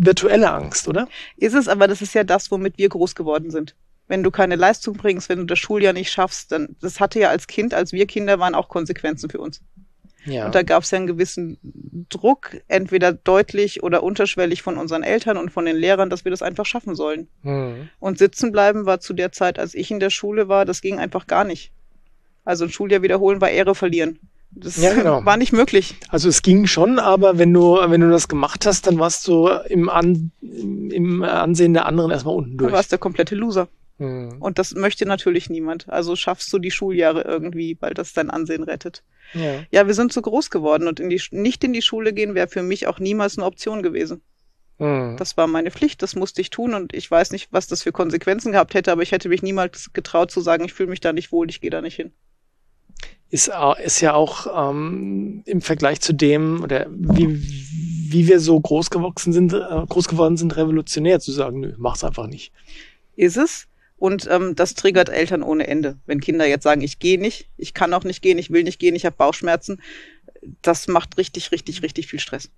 virtuelle 0.00 0.50
Angst, 0.50 0.88
oder? 0.88 1.08
Ist 1.36 1.54
es, 1.54 1.68
aber 1.68 1.86
das 1.86 2.02
ist 2.02 2.14
ja 2.14 2.24
das, 2.24 2.50
womit 2.50 2.78
wir 2.78 2.88
groß 2.88 3.14
geworden 3.14 3.50
sind. 3.50 3.76
Wenn 4.08 4.22
du 4.22 4.30
keine 4.30 4.56
Leistung 4.56 4.96
bringst, 4.96 5.28
wenn 5.28 5.38
du 5.38 5.44
das 5.44 5.58
Schuljahr 5.58 5.92
nicht 5.92 6.10
schaffst, 6.10 6.50
dann 6.50 6.76
das 6.80 6.98
hatte 6.98 7.20
ja 7.20 7.28
als 7.28 7.46
Kind, 7.46 7.74
als 7.74 7.92
wir 7.92 8.06
Kinder 8.06 8.38
waren, 8.38 8.54
auch 8.54 8.68
Konsequenzen 8.68 9.30
für 9.30 9.38
uns. 9.38 9.60
Ja. 10.24 10.46
Und 10.46 10.54
da 10.54 10.62
gab 10.62 10.82
es 10.82 10.90
ja 10.90 10.98
einen 10.98 11.06
gewissen 11.06 11.58
Druck, 12.08 12.56
entweder 12.68 13.12
deutlich 13.12 13.82
oder 13.82 14.02
unterschwellig 14.02 14.62
von 14.62 14.76
unseren 14.76 15.02
Eltern 15.02 15.36
und 15.36 15.50
von 15.50 15.64
den 15.64 15.76
Lehrern, 15.76 16.10
dass 16.10 16.24
wir 16.24 16.30
das 16.30 16.42
einfach 16.42 16.66
schaffen 16.66 16.94
sollen. 16.94 17.28
Mhm. 17.42 17.88
Und 17.98 18.18
sitzen 18.18 18.52
bleiben 18.52 18.86
war 18.86 19.00
zu 19.00 19.12
der 19.12 19.32
Zeit, 19.32 19.58
als 19.58 19.74
ich 19.74 19.90
in 19.90 20.00
der 20.00 20.10
Schule 20.10 20.48
war, 20.48 20.64
das 20.64 20.80
ging 20.80 20.98
einfach 20.98 21.26
gar 21.26 21.44
nicht. 21.44 21.72
Also 22.44 22.64
ein 22.64 22.70
Schuljahr 22.70 23.02
wiederholen 23.02 23.40
war 23.40 23.50
Ehre 23.50 23.74
verlieren. 23.74 24.18
Das 24.52 24.76
ja, 24.76 24.94
genau. 24.94 25.24
war 25.24 25.36
nicht 25.36 25.52
möglich. 25.52 25.94
Also 26.08 26.28
es 26.28 26.42
ging 26.42 26.66
schon, 26.66 26.98
aber 26.98 27.38
wenn 27.38 27.52
du, 27.52 27.76
wenn 27.76 28.00
du 28.00 28.10
das 28.10 28.28
gemacht 28.28 28.66
hast, 28.66 28.86
dann 28.86 28.98
warst 28.98 29.26
du 29.28 29.48
im, 29.68 29.88
An, 29.88 30.32
im 30.40 31.22
Ansehen 31.22 31.72
der 31.72 31.86
anderen 31.86 32.10
erstmal 32.10 32.34
unten 32.34 32.56
durch. 32.58 32.70
Du 32.70 32.76
warst 32.76 32.90
der 32.90 32.98
komplette 32.98 33.36
Loser. 33.36 33.68
Hm. 33.98 34.38
Und 34.40 34.58
das 34.58 34.74
möchte 34.74 35.06
natürlich 35.06 35.50
niemand. 35.50 35.88
Also 35.88 36.16
schaffst 36.16 36.52
du 36.52 36.58
die 36.58 36.72
Schuljahre 36.72 37.22
irgendwie, 37.22 37.76
weil 37.80 37.94
das 37.94 38.12
dein 38.12 38.30
Ansehen 38.30 38.64
rettet. 38.64 39.04
Ja, 39.34 39.62
ja 39.70 39.86
wir 39.86 39.94
sind 39.94 40.12
zu 40.12 40.20
groß 40.20 40.50
geworden 40.50 40.88
und 40.88 40.98
in 40.98 41.10
die, 41.10 41.22
nicht 41.30 41.62
in 41.62 41.72
die 41.72 41.82
Schule 41.82 42.12
gehen 42.12 42.34
wäre 42.34 42.48
für 42.48 42.62
mich 42.62 42.88
auch 42.88 42.98
niemals 42.98 43.38
eine 43.38 43.46
Option 43.46 43.84
gewesen. 43.84 44.20
Hm. 44.78 45.16
Das 45.16 45.36
war 45.36 45.46
meine 45.46 45.70
Pflicht, 45.70 46.02
das 46.02 46.16
musste 46.16 46.40
ich 46.40 46.50
tun 46.50 46.74
und 46.74 46.92
ich 46.92 47.08
weiß 47.08 47.30
nicht, 47.30 47.48
was 47.52 47.68
das 47.68 47.82
für 47.82 47.92
Konsequenzen 47.92 48.52
gehabt 48.52 48.74
hätte, 48.74 48.90
aber 48.90 49.02
ich 49.02 49.12
hätte 49.12 49.28
mich 49.28 49.42
niemals 49.42 49.92
getraut 49.92 50.32
zu 50.32 50.40
sagen, 50.40 50.64
ich 50.64 50.72
fühle 50.72 50.88
mich 50.88 51.00
da 51.00 51.12
nicht 51.12 51.30
wohl, 51.30 51.48
ich 51.50 51.60
gehe 51.60 51.70
da 51.70 51.82
nicht 51.82 51.96
hin 51.96 52.12
ist, 53.30 53.50
ist 53.82 54.00
ja 54.00 54.14
auch 54.14 54.70
ähm, 54.70 55.42
im 55.46 55.60
Vergleich 55.60 56.00
zu 56.00 56.12
dem, 56.12 56.62
oder 56.62 56.86
wie, 56.90 57.40
wie 58.12 58.28
wir 58.28 58.40
so 58.40 58.58
groß 58.58 58.90
gewachsen 58.90 59.32
sind, 59.32 59.52
äh, 59.52 59.86
groß 59.88 60.08
geworden 60.08 60.36
sind, 60.36 60.56
revolutionär 60.56 61.20
zu 61.20 61.32
sagen, 61.32 61.60
nö, 61.60 61.74
mach's 61.78 62.04
einfach 62.04 62.26
nicht. 62.26 62.52
Ist 63.16 63.36
es? 63.36 63.66
Und 63.96 64.26
ähm, 64.30 64.54
das 64.56 64.74
triggert 64.74 65.10
Eltern 65.10 65.42
ohne 65.42 65.66
Ende. 65.66 65.98
Wenn 66.06 66.20
Kinder 66.20 66.46
jetzt 66.46 66.64
sagen, 66.64 66.80
ich 66.80 66.98
gehe 66.98 67.20
nicht, 67.20 67.48
ich 67.56 67.74
kann 67.74 67.92
auch 67.92 68.04
nicht 68.04 68.22
gehen, 68.22 68.38
ich 68.38 68.50
will 68.50 68.64
nicht 68.64 68.78
gehen, 68.78 68.96
ich 68.96 69.04
habe 69.04 69.16
Bauchschmerzen, 69.16 69.80
das 70.62 70.88
macht 70.88 71.18
richtig, 71.18 71.52
richtig, 71.52 71.82
richtig 71.82 72.06
viel 72.06 72.18
Stress. 72.18 72.50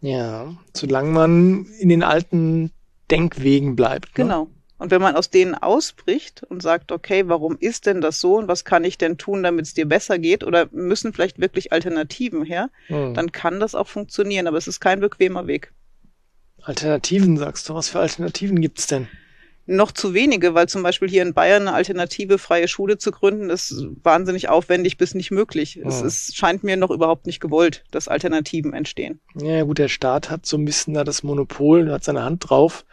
Ja, 0.00 0.54
solange 0.72 1.10
man 1.10 1.66
in 1.80 1.88
den 1.88 2.02
alten 2.02 2.70
Denkwegen 3.10 3.76
bleibt. 3.76 4.16
Ne? 4.16 4.24
Genau. 4.24 4.48
Und 4.78 4.90
wenn 4.90 5.00
man 5.00 5.16
aus 5.16 5.30
denen 5.30 5.54
ausbricht 5.54 6.42
und 6.42 6.62
sagt, 6.62 6.92
okay, 6.92 7.24
warum 7.28 7.56
ist 7.58 7.86
denn 7.86 8.00
das 8.00 8.20
so 8.20 8.36
und 8.36 8.46
was 8.46 8.64
kann 8.64 8.84
ich 8.84 8.98
denn 8.98 9.16
tun, 9.16 9.42
damit 9.42 9.64
es 9.64 9.74
dir 9.74 9.86
besser 9.86 10.18
geht 10.18 10.44
oder 10.44 10.68
müssen 10.70 11.14
vielleicht 11.14 11.40
wirklich 11.40 11.72
Alternativen 11.72 12.44
her, 12.44 12.70
hm. 12.88 13.14
dann 13.14 13.32
kann 13.32 13.58
das 13.58 13.74
auch 13.74 13.88
funktionieren, 13.88 14.46
aber 14.46 14.58
es 14.58 14.68
ist 14.68 14.80
kein 14.80 15.00
bequemer 15.00 15.46
Weg. 15.46 15.72
Alternativen, 16.62 17.38
sagst 17.38 17.68
du, 17.68 17.74
was 17.74 17.88
für 17.88 18.00
Alternativen 18.00 18.60
gibt's 18.60 18.86
denn? 18.86 19.08
Noch 19.68 19.90
zu 19.90 20.14
wenige, 20.14 20.54
weil 20.54 20.68
zum 20.68 20.84
Beispiel 20.84 21.08
hier 21.08 21.22
in 21.22 21.34
Bayern 21.34 21.62
eine 21.62 21.72
alternative 21.72 22.38
freie 22.38 22.68
Schule 22.68 22.98
zu 22.98 23.10
gründen, 23.10 23.50
ist 23.50 23.84
wahnsinnig 24.04 24.48
aufwendig 24.48 24.96
bis 24.96 25.14
nicht 25.14 25.32
möglich. 25.32 25.76
Hm. 25.76 25.88
Es 25.88 26.02
ist, 26.02 26.36
scheint 26.36 26.64
mir 26.64 26.76
noch 26.76 26.90
überhaupt 26.90 27.26
nicht 27.26 27.40
gewollt, 27.40 27.84
dass 27.90 28.08
Alternativen 28.08 28.74
entstehen. 28.74 29.20
Ja, 29.40 29.62
gut, 29.62 29.78
der 29.78 29.88
Staat 29.88 30.30
hat 30.30 30.44
so 30.44 30.58
ein 30.58 30.66
bisschen 30.66 30.94
da 30.94 31.02
das 31.02 31.22
Monopol, 31.22 31.90
hat 31.90 32.04
seine 32.04 32.24
Hand 32.24 32.48
drauf 32.48 32.84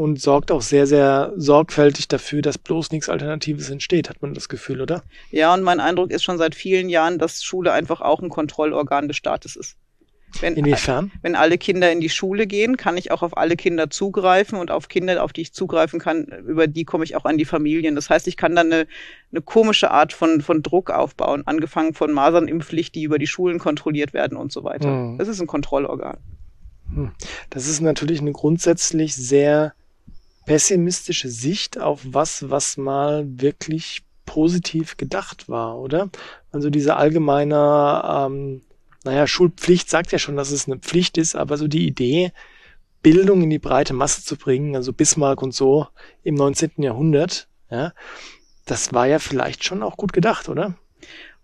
und 0.00 0.18
sorgt 0.18 0.50
auch 0.50 0.62
sehr, 0.62 0.86
sehr 0.86 1.34
sorgfältig 1.36 2.08
dafür, 2.08 2.40
dass 2.40 2.56
bloß 2.56 2.90
nichts 2.90 3.10
Alternatives 3.10 3.68
entsteht, 3.68 4.08
hat 4.08 4.22
man 4.22 4.32
das 4.32 4.48
Gefühl, 4.48 4.80
oder? 4.80 5.02
Ja, 5.30 5.52
und 5.52 5.62
mein 5.62 5.78
Eindruck 5.78 6.10
ist 6.10 6.22
schon 6.22 6.38
seit 6.38 6.54
vielen 6.54 6.88
Jahren, 6.88 7.18
dass 7.18 7.44
Schule 7.44 7.70
einfach 7.72 8.00
auch 8.00 8.22
ein 8.22 8.30
Kontrollorgan 8.30 9.08
des 9.08 9.18
Staates 9.18 9.56
ist. 9.56 9.76
Wenn, 10.40 10.54
Inwiefern? 10.54 11.10
Wenn 11.20 11.34
alle 11.34 11.58
Kinder 11.58 11.92
in 11.92 12.00
die 12.00 12.08
Schule 12.08 12.46
gehen, 12.46 12.78
kann 12.78 12.96
ich 12.96 13.10
auch 13.10 13.22
auf 13.22 13.36
alle 13.36 13.56
Kinder 13.56 13.90
zugreifen 13.90 14.58
und 14.58 14.70
auf 14.70 14.88
Kinder, 14.88 15.22
auf 15.22 15.34
die 15.34 15.42
ich 15.42 15.52
zugreifen 15.52 16.00
kann, 16.00 16.24
über 16.46 16.66
die 16.66 16.84
komme 16.84 17.04
ich 17.04 17.14
auch 17.14 17.26
an 17.26 17.36
die 17.36 17.44
Familien. 17.44 17.94
Das 17.94 18.08
heißt, 18.08 18.26
ich 18.26 18.38
kann 18.38 18.56
dann 18.56 18.72
eine, 18.72 18.86
eine 19.32 19.42
komische 19.42 19.90
Art 19.90 20.14
von, 20.14 20.40
von 20.40 20.62
Druck 20.62 20.90
aufbauen, 20.90 21.42
angefangen 21.44 21.92
von 21.92 22.10
Masernimpfpflicht, 22.10 22.94
die 22.94 23.02
über 23.02 23.18
die 23.18 23.26
Schulen 23.26 23.58
kontrolliert 23.58 24.14
werden 24.14 24.38
und 24.38 24.50
so 24.50 24.64
weiter. 24.64 24.88
Hm. 24.88 25.18
Das 25.18 25.28
ist 25.28 25.42
ein 25.42 25.46
Kontrollorgan. 25.46 26.16
Hm. 26.94 27.10
Das 27.50 27.68
ist 27.68 27.82
natürlich 27.82 28.22
eine 28.22 28.32
grundsätzlich 28.32 29.14
sehr 29.14 29.74
pessimistische 30.50 31.28
Sicht 31.28 31.78
auf 31.78 32.00
was, 32.04 32.50
was 32.50 32.76
mal 32.76 33.24
wirklich 33.24 34.02
positiv 34.26 34.96
gedacht 34.96 35.48
war, 35.48 35.78
oder? 35.78 36.10
Also 36.50 36.70
diese 36.70 36.96
allgemeine, 36.96 38.02
ähm, 38.04 38.62
naja, 39.04 39.28
Schulpflicht 39.28 39.88
sagt 39.88 40.10
ja 40.10 40.18
schon, 40.18 40.34
dass 40.34 40.50
es 40.50 40.66
eine 40.66 40.80
Pflicht 40.80 41.18
ist, 41.18 41.36
aber 41.36 41.56
so 41.56 41.68
die 41.68 41.86
Idee, 41.86 42.32
Bildung 43.00 43.42
in 43.42 43.50
die 43.50 43.60
breite 43.60 43.94
Masse 43.94 44.24
zu 44.24 44.36
bringen, 44.36 44.74
also 44.74 44.92
Bismarck 44.92 45.40
und 45.40 45.54
so 45.54 45.86
im 46.24 46.34
19. 46.34 46.72
Jahrhundert, 46.78 47.46
ja, 47.70 47.92
das 48.66 48.92
war 48.92 49.06
ja 49.06 49.20
vielleicht 49.20 49.62
schon 49.62 49.84
auch 49.84 49.96
gut 49.96 50.12
gedacht, 50.12 50.48
oder? 50.48 50.74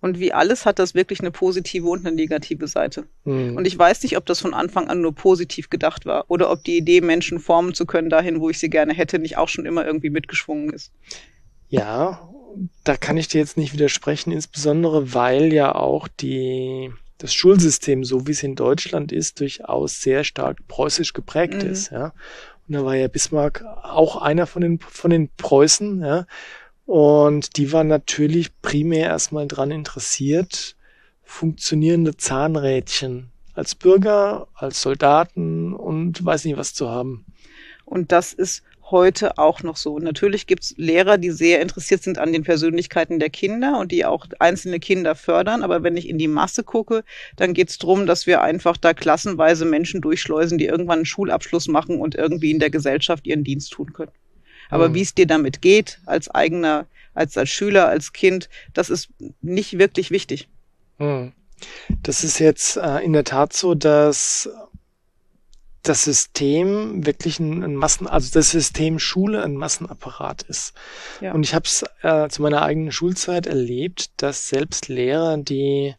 Und 0.01 0.21
wie 0.21 0.33
alles 0.33 0.67
hat 0.67 0.79
das 0.79 0.95
wirklich 0.95 1.21
eine 1.21 1.31
positive 1.31 1.89
und 1.89 2.07
eine 2.07 2.15
negative 2.15 2.69
Seite. 2.69 3.07
Mhm. 3.25 3.57
Und 3.57 3.67
ich 3.67 3.79
weiß 3.79 4.03
nicht, 4.03 4.17
ob 4.17 4.27
das 4.27 4.41
von 4.41 4.55
Anfang 4.55 4.89
an 4.89 5.01
nur 5.01 5.15
positiv 5.15 5.71
gedacht 5.71 6.07
war 6.07 6.25
oder 6.29 6.51
ob 6.51 6.65
die 6.65 6.77
Idee, 6.77 7.01
Menschen 7.01 7.39
formen 7.39 7.75
zu 7.75 7.87
können 7.87 8.11
dahin, 8.11 8.41
wo 8.41 8.51
ich 8.51 8.59
sie 8.59 8.71
gerne 8.71 8.93
hätte, 8.93 9.19
nicht 9.19 9.39
auch 9.39 9.49
schon 9.49 9.67
immer 9.67 9.87
irgendwie 9.87 10.11
mitgeschwungen 10.11 10.71
ist. 10.71 10.93
Ja, 11.69 12.29
da 12.85 12.97
kann 12.97 13.17
ich 13.17 13.29
dir 13.29 13.39
jetzt 13.39 13.57
nicht 13.57 13.73
widersprechen, 13.73 14.33
insbesondere 14.33 15.15
weil 15.15 15.53
ja 15.53 15.75
auch 15.75 16.09
die, 16.09 16.93
das 17.19 17.35
Schulsystem, 17.35 18.05
so 18.05 18.27
wie 18.27 18.33
es 18.33 18.43
in 18.43 18.55
Deutschland 18.55 19.13
ist, 19.13 19.41
durchaus 19.41 20.01
sehr 20.01 20.25
stark 20.25 20.59
preußisch 20.69 21.13
geprägt 21.13 21.63
mhm. 21.63 21.71
ist. 21.71 21.91
Ja. 21.91 22.13
Und 22.69 22.75
da 22.75 22.85
war 22.85 22.97
ja 22.97 23.09
Bismarck 23.09 23.65
auch 23.65 24.17
einer 24.17 24.47
von 24.47 24.63
den, 24.63 24.79
von 24.79 25.11
den 25.11 25.31
Preußen, 25.37 26.03
ja. 26.03 26.27
Und 26.87 27.57
die 27.57 27.73
waren 27.73 27.89
natürlich 27.89 28.61
primär 28.63 29.09
erstmal 29.09 29.49
dran 29.49 29.73
interessiert, 29.73 30.77
funktionierende 31.25 32.17
Zahnrädchen 32.17 33.31
als 33.55 33.75
Bürger, 33.75 34.47
als 34.55 34.83
Soldaten 34.83 35.75
und 35.75 36.25
weiß 36.25 36.45
nicht 36.45 36.57
was 36.57 36.75
zu 36.75 36.89
haben. 36.89 37.25
Und 37.85 38.13
das 38.13 38.33
ist 38.33 38.63
heute 38.91 39.39
auch 39.39 39.65
noch 39.65 39.77
so. 39.77 39.99
natürlich 39.99 40.47
gibt 40.47 40.63
es 40.63 40.75
Lehrer, 40.77 41.19
die 41.19 41.31
sehr 41.31 41.61
interessiert 41.61 42.05
sind 42.05 42.19
an 42.19 42.33
den 42.33 42.45
Persönlichkeiten 42.45 43.19
der 43.19 43.31
Kinder 43.31 43.79
und 43.81 43.91
die 43.91 44.05
auch 44.05 44.27
einzelne 44.39 44.79
Kinder 44.79 45.17
fördern. 45.17 45.65
Aber 45.65 45.83
wenn 45.83 45.97
ich 45.97 46.09
in 46.09 46.19
die 46.19 46.29
Masse 46.29 46.63
gucke, 46.63 47.03
dann 47.35 47.53
geht 47.53 47.71
es 47.71 47.79
darum, 47.79 48.07
dass 48.07 48.29
wir 48.29 48.43
einfach 48.43 48.77
da 48.77 48.95
klassenweise 48.95 49.65
Menschen 49.65 50.03
durchschleusen, 50.03 50.59
die 50.59 50.67
irgendwann 50.67 51.01
einen 51.01 51.07
Schulabschluss 51.07 51.67
machen 51.67 52.01
und 52.01 52.15
irgendwie 52.15 52.53
in 52.53 52.61
der 52.61 52.71
Gesellschaft 52.71 53.27
ihren 53.27 53.43
Dienst 53.43 53.73
tun 53.73 53.93
können. 53.93 54.13
Aber 54.71 54.89
mhm. 54.89 54.95
wie 54.95 55.03
es 55.03 55.15
dir 55.15 55.27
damit 55.27 55.63
geht, 55.63 56.01
als 56.07 56.29
eigener, 56.29 56.87
als, 57.15 57.37
als 57.37 57.51
Schüler, 57.51 57.89
als 57.89 58.13
Kind, 58.13 58.49
das 58.75 58.91
ist 58.91 59.09
nicht 59.41 59.79
wirklich 59.79 60.11
wichtig. 60.11 60.49
Mhm. 60.99 61.33
Das 62.03 62.25
ist 62.25 62.39
jetzt 62.39 62.77
äh, 62.77 62.99
in 62.99 63.13
der 63.13 63.25
Tat 63.25 63.53
so, 63.53 63.75
dass 63.75 64.49
das 65.83 66.05
System 66.05 67.07
wirklich 67.07 67.39
ein, 67.39 67.63
ein, 67.63 67.77
Massen, 67.77 68.07
also 68.07 68.31
das 68.33 68.51
System 68.51 68.99
Schule 68.99 69.43
ein 69.43 69.55
Massenapparat 69.55 70.43
ist. 70.43 70.75
Ja. 71.21 71.33
Und 71.33 71.45
ich 71.45 71.55
habe 71.55 71.65
es 71.65 71.85
äh, 72.03 72.29
zu 72.29 72.43
meiner 72.43 72.63
eigenen 72.63 72.93
Schulzeit 72.93 73.47
erlebt, 73.47 74.11
dass 74.17 74.49
selbst 74.49 74.89
Lehrer, 74.89 75.37
die 75.37 75.95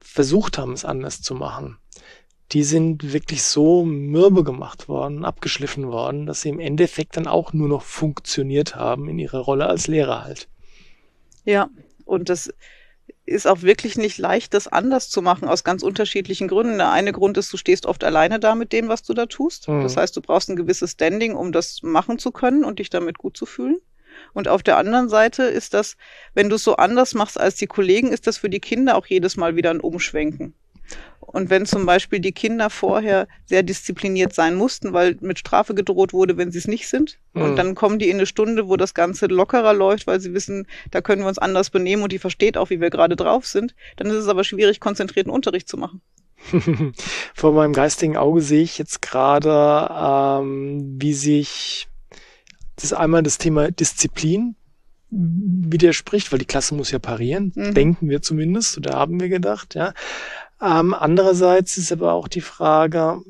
versucht 0.00 0.58
haben, 0.58 0.72
es 0.72 0.84
anders 0.84 1.22
zu 1.22 1.34
machen, 1.34 1.78
die 2.52 2.64
sind 2.64 3.12
wirklich 3.12 3.42
so 3.42 3.84
mürbe 3.84 4.44
gemacht 4.44 4.88
worden, 4.88 5.24
abgeschliffen 5.24 5.88
worden, 5.88 6.26
dass 6.26 6.42
sie 6.42 6.50
im 6.50 6.60
Endeffekt 6.60 7.16
dann 7.16 7.26
auch 7.26 7.52
nur 7.52 7.68
noch 7.68 7.82
funktioniert 7.82 8.76
haben 8.76 9.08
in 9.08 9.18
ihrer 9.18 9.40
Rolle 9.40 9.66
als 9.66 9.86
Lehrer 9.86 10.24
halt. 10.24 10.48
Ja, 11.44 11.68
und 12.04 12.28
das 12.28 12.52
ist 13.26 13.46
auch 13.46 13.62
wirklich 13.62 13.96
nicht 13.96 14.18
leicht, 14.18 14.52
das 14.52 14.68
anders 14.68 15.08
zu 15.08 15.22
machen, 15.22 15.48
aus 15.48 15.64
ganz 15.64 15.82
unterschiedlichen 15.82 16.48
Gründen. 16.48 16.76
Der 16.76 16.92
eine 16.92 17.12
Grund 17.12 17.38
ist, 17.38 17.52
du 17.52 17.56
stehst 17.56 17.86
oft 17.86 18.04
alleine 18.04 18.38
da 18.38 18.54
mit 18.54 18.72
dem, 18.72 18.88
was 18.88 19.02
du 19.02 19.14
da 19.14 19.26
tust. 19.26 19.68
Mhm. 19.68 19.82
Das 19.82 19.96
heißt, 19.96 20.14
du 20.16 20.20
brauchst 20.20 20.50
ein 20.50 20.56
gewisses 20.56 20.92
Standing, 20.92 21.34
um 21.34 21.50
das 21.50 21.82
machen 21.82 22.18
zu 22.18 22.30
können 22.30 22.64
und 22.64 22.78
dich 22.78 22.90
damit 22.90 23.18
gut 23.18 23.36
zu 23.36 23.46
fühlen. 23.46 23.80
Und 24.32 24.46
auf 24.48 24.62
der 24.62 24.76
anderen 24.76 25.08
Seite 25.08 25.44
ist 25.44 25.74
das, 25.74 25.96
wenn 26.34 26.48
du 26.48 26.56
es 26.56 26.64
so 26.64 26.76
anders 26.76 27.14
machst 27.14 27.40
als 27.40 27.56
die 27.56 27.66
Kollegen, 27.66 28.12
ist 28.12 28.26
das 28.26 28.36
für 28.36 28.50
die 28.50 28.60
Kinder 28.60 28.96
auch 28.96 29.06
jedes 29.06 29.36
Mal 29.36 29.56
wieder 29.56 29.70
ein 29.70 29.80
Umschwenken. 29.80 30.54
Und 31.26 31.50
wenn 31.50 31.66
zum 31.66 31.86
Beispiel 31.86 32.20
die 32.20 32.32
Kinder 32.32 32.70
vorher 32.70 33.26
sehr 33.44 33.62
diszipliniert 33.62 34.34
sein 34.34 34.54
mussten, 34.54 34.92
weil 34.92 35.16
mit 35.20 35.38
Strafe 35.38 35.74
gedroht 35.74 36.12
wurde, 36.12 36.36
wenn 36.36 36.52
sie 36.52 36.58
es 36.58 36.68
nicht 36.68 36.88
sind, 36.88 37.18
mhm. 37.32 37.42
und 37.42 37.56
dann 37.56 37.74
kommen 37.74 37.98
die 37.98 38.08
in 38.08 38.16
eine 38.16 38.26
Stunde, 38.26 38.68
wo 38.68 38.76
das 38.76 38.94
Ganze 38.94 39.26
lockerer 39.26 39.72
läuft, 39.72 40.06
weil 40.06 40.20
sie 40.20 40.34
wissen, 40.34 40.66
da 40.90 41.00
können 41.00 41.22
wir 41.22 41.28
uns 41.28 41.38
anders 41.38 41.70
benehmen 41.70 42.02
und 42.02 42.12
die 42.12 42.18
versteht 42.18 42.56
auch, 42.56 42.70
wie 42.70 42.80
wir 42.80 42.90
gerade 42.90 43.16
drauf 43.16 43.46
sind, 43.46 43.74
dann 43.96 44.08
ist 44.08 44.14
es 44.14 44.28
aber 44.28 44.44
schwierig, 44.44 44.80
konzentrierten 44.80 45.32
Unterricht 45.32 45.68
zu 45.68 45.76
machen. 45.76 46.00
Vor 47.34 47.52
meinem 47.52 47.72
geistigen 47.72 48.16
Auge 48.16 48.42
sehe 48.42 48.62
ich 48.62 48.78
jetzt 48.78 49.00
gerade, 49.00 49.90
ähm, 50.42 50.96
wie 50.98 51.14
sich 51.14 51.88
das 52.76 52.92
einmal 52.92 53.22
das 53.22 53.38
Thema 53.38 53.70
Disziplin 53.70 54.56
widerspricht, 55.10 56.32
weil 56.32 56.38
die 56.38 56.44
Klasse 56.44 56.74
muss 56.74 56.90
ja 56.90 56.98
parieren, 56.98 57.52
mhm. 57.54 57.74
denken 57.74 58.08
wir 58.08 58.20
zumindest, 58.20 58.78
oder 58.78 58.94
haben 58.94 59.20
wir 59.20 59.28
gedacht, 59.28 59.74
ja. 59.74 59.94
Ähm, 60.64 60.94
andererseits 60.94 61.76
ist 61.76 61.92
aber 61.92 62.14
auch 62.14 62.26
die 62.26 62.40
Frage, 62.40 63.20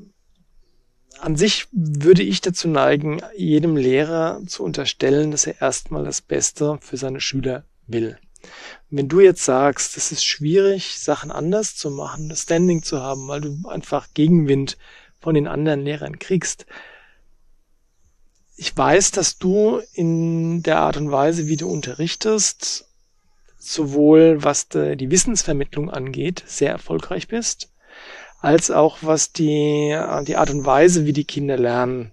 an 1.18 1.36
sich 1.36 1.66
würde 1.72 2.22
ich 2.22 2.40
dazu 2.40 2.68
neigen, 2.68 3.20
jedem 3.36 3.76
Lehrer 3.76 4.40
zu 4.46 4.62
unterstellen, 4.62 5.32
dass 5.32 5.46
er 5.46 5.60
erstmal 5.60 6.04
das 6.04 6.20
Beste 6.20 6.78
für 6.80 6.96
seine 6.96 7.20
Schüler 7.20 7.64
will. 7.86 8.18
wenn 8.90 9.08
du 9.08 9.20
jetzt 9.20 9.44
sagst, 9.44 9.96
es 9.96 10.12
ist 10.12 10.24
schwierig, 10.24 10.98
Sachen 11.00 11.30
anders 11.30 11.76
zu 11.76 11.90
machen, 11.90 12.28
das 12.28 12.42
Standing 12.42 12.82
zu 12.82 13.00
haben, 13.00 13.26
weil 13.26 13.40
du 13.40 13.68
einfach 13.68 14.08
Gegenwind 14.14 14.76
von 15.18 15.34
den 15.34 15.48
anderen 15.48 15.80
Lehrern 15.80 16.18
kriegst. 16.18 16.66
Ich 18.56 18.76
weiß, 18.76 19.10
dass 19.12 19.38
du 19.38 19.80
in 19.94 20.62
der 20.62 20.78
Art 20.78 20.98
und 20.98 21.10
Weise, 21.10 21.48
wie 21.48 21.56
du 21.56 21.68
unterrichtest, 21.68 22.86
sowohl 23.64 24.42
was 24.42 24.68
die 24.68 25.10
Wissensvermittlung 25.10 25.90
angeht, 25.90 26.42
sehr 26.46 26.70
erfolgreich 26.70 27.28
bist, 27.28 27.70
als 28.40 28.70
auch 28.70 28.98
was 29.00 29.32
die, 29.32 29.96
die 30.26 30.36
Art 30.36 30.50
und 30.50 30.66
Weise, 30.66 31.06
wie 31.06 31.12
die 31.12 31.24
Kinder 31.24 31.56
lernen, 31.56 32.12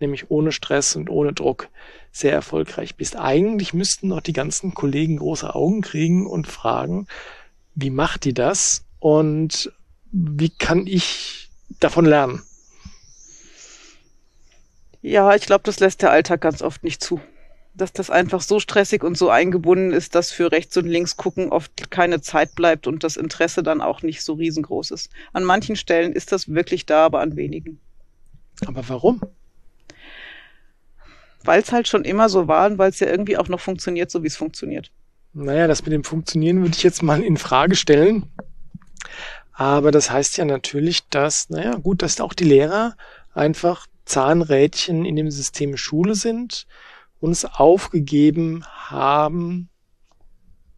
nämlich 0.00 0.30
ohne 0.30 0.52
Stress 0.52 0.96
und 0.96 1.10
ohne 1.10 1.32
Druck, 1.32 1.68
sehr 2.12 2.32
erfolgreich 2.32 2.96
bist. 2.96 3.16
Eigentlich 3.16 3.74
müssten 3.74 4.08
doch 4.08 4.20
die 4.20 4.32
ganzen 4.32 4.74
Kollegen 4.74 5.18
große 5.18 5.54
Augen 5.54 5.82
kriegen 5.82 6.26
und 6.26 6.46
fragen, 6.46 7.06
wie 7.74 7.90
macht 7.90 8.24
die 8.24 8.32
das 8.32 8.84
und 9.00 9.72
wie 10.12 10.50
kann 10.50 10.86
ich 10.86 11.50
davon 11.80 12.06
lernen? 12.06 12.42
Ja, 15.02 15.34
ich 15.34 15.46
glaube, 15.46 15.62
das 15.64 15.78
lässt 15.78 16.02
der 16.02 16.10
Alltag 16.10 16.40
ganz 16.40 16.62
oft 16.62 16.82
nicht 16.82 17.02
zu 17.02 17.20
dass 17.76 17.92
das 17.92 18.10
einfach 18.10 18.40
so 18.40 18.58
stressig 18.58 19.04
und 19.04 19.18
so 19.18 19.28
eingebunden 19.28 19.92
ist, 19.92 20.14
dass 20.14 20.32
für 20.32 20.50
rechts 20.50 20.76
und 20.76 20.86
links 20.86 21.16
gucken 21.16 21.50
oft 21.50 21.90
keine 21.90 22.20
Zeit 22.20 22.54
bleibt 22.54 22.86
und 22.86 23.04
das 23.04 23.16
Interesse 23.16 23.62
dann 23.62 23.80
auch 23.80 24.02
nicht 24.02 24.22
so 24.22 24.34
riesengroß 24.34 24.90
ist. 24.90 25.10
An 25.32 25.44
manchen 25.44 25.76
Stellen 25.76 26.12
ist 26.12 26.32
das 26.32 26.48
wirklich 26.48 26.86
da, 26.86 27.04
aber 27.04 27.20
an 27.20 27.36
wenigen. 27.36 27.78
Aber 28.66 28.88
warum? 28.88 29.20
Weil 31.44 31.60
es 31.60 31.70
halt 31.70 31.86
schon 31.86 32.04
immer 32.04 32.28
so 32.28 32.48
war 32.48 32.66
und 32.70 32.78
weil 32.78 32.90
es 32.90 33.00
ja 33.00 33.08
irgendwie 33.08 33.36
auch 33.36 33.48
noch 33.48 33.60
funktioniert, 33.60 34.10
so 34.10 34.22
wie 34.22 34.28
es 34.28 34.36
funktioniert. 34.36 34.90
Naja, 35.34 35.66
das 35.66 35.82
mit 35.82 35.92
dem 35.92 36.02
Funktionieren 36.04 36.62
würde 36.62 36.74
ich 36.74 36.82
jetzt 36.82 37.02
mal 37.02 37.22
in 37.22 37.36
Frage 37.36 37.76
stellen. 37.76 38.24
Aber 39.52 39.90
das 39.90 40.10
heißt 40.10 40.38
ja 40.38 40.44
natürlich, 40.46 41.06
dass, 41.08 41.50
naja, 41.50 41.76
gut, 41.76 42.02
dass 42.02 42.20
auch 42.20 42.32
die 42.32 42.44
Lehrer 42.44 42.96
einfach 43.34 43.86
Zahnrädchen 44.06 45.04
in 45.04 45.16
dem 45.16 45.30
System 45.30 45.76
Schule 45.76 46.14
sind 46.14 46.66
uns 47.20 47.44
aufgegeben 47.44 48.64
haben, 48.66 49.68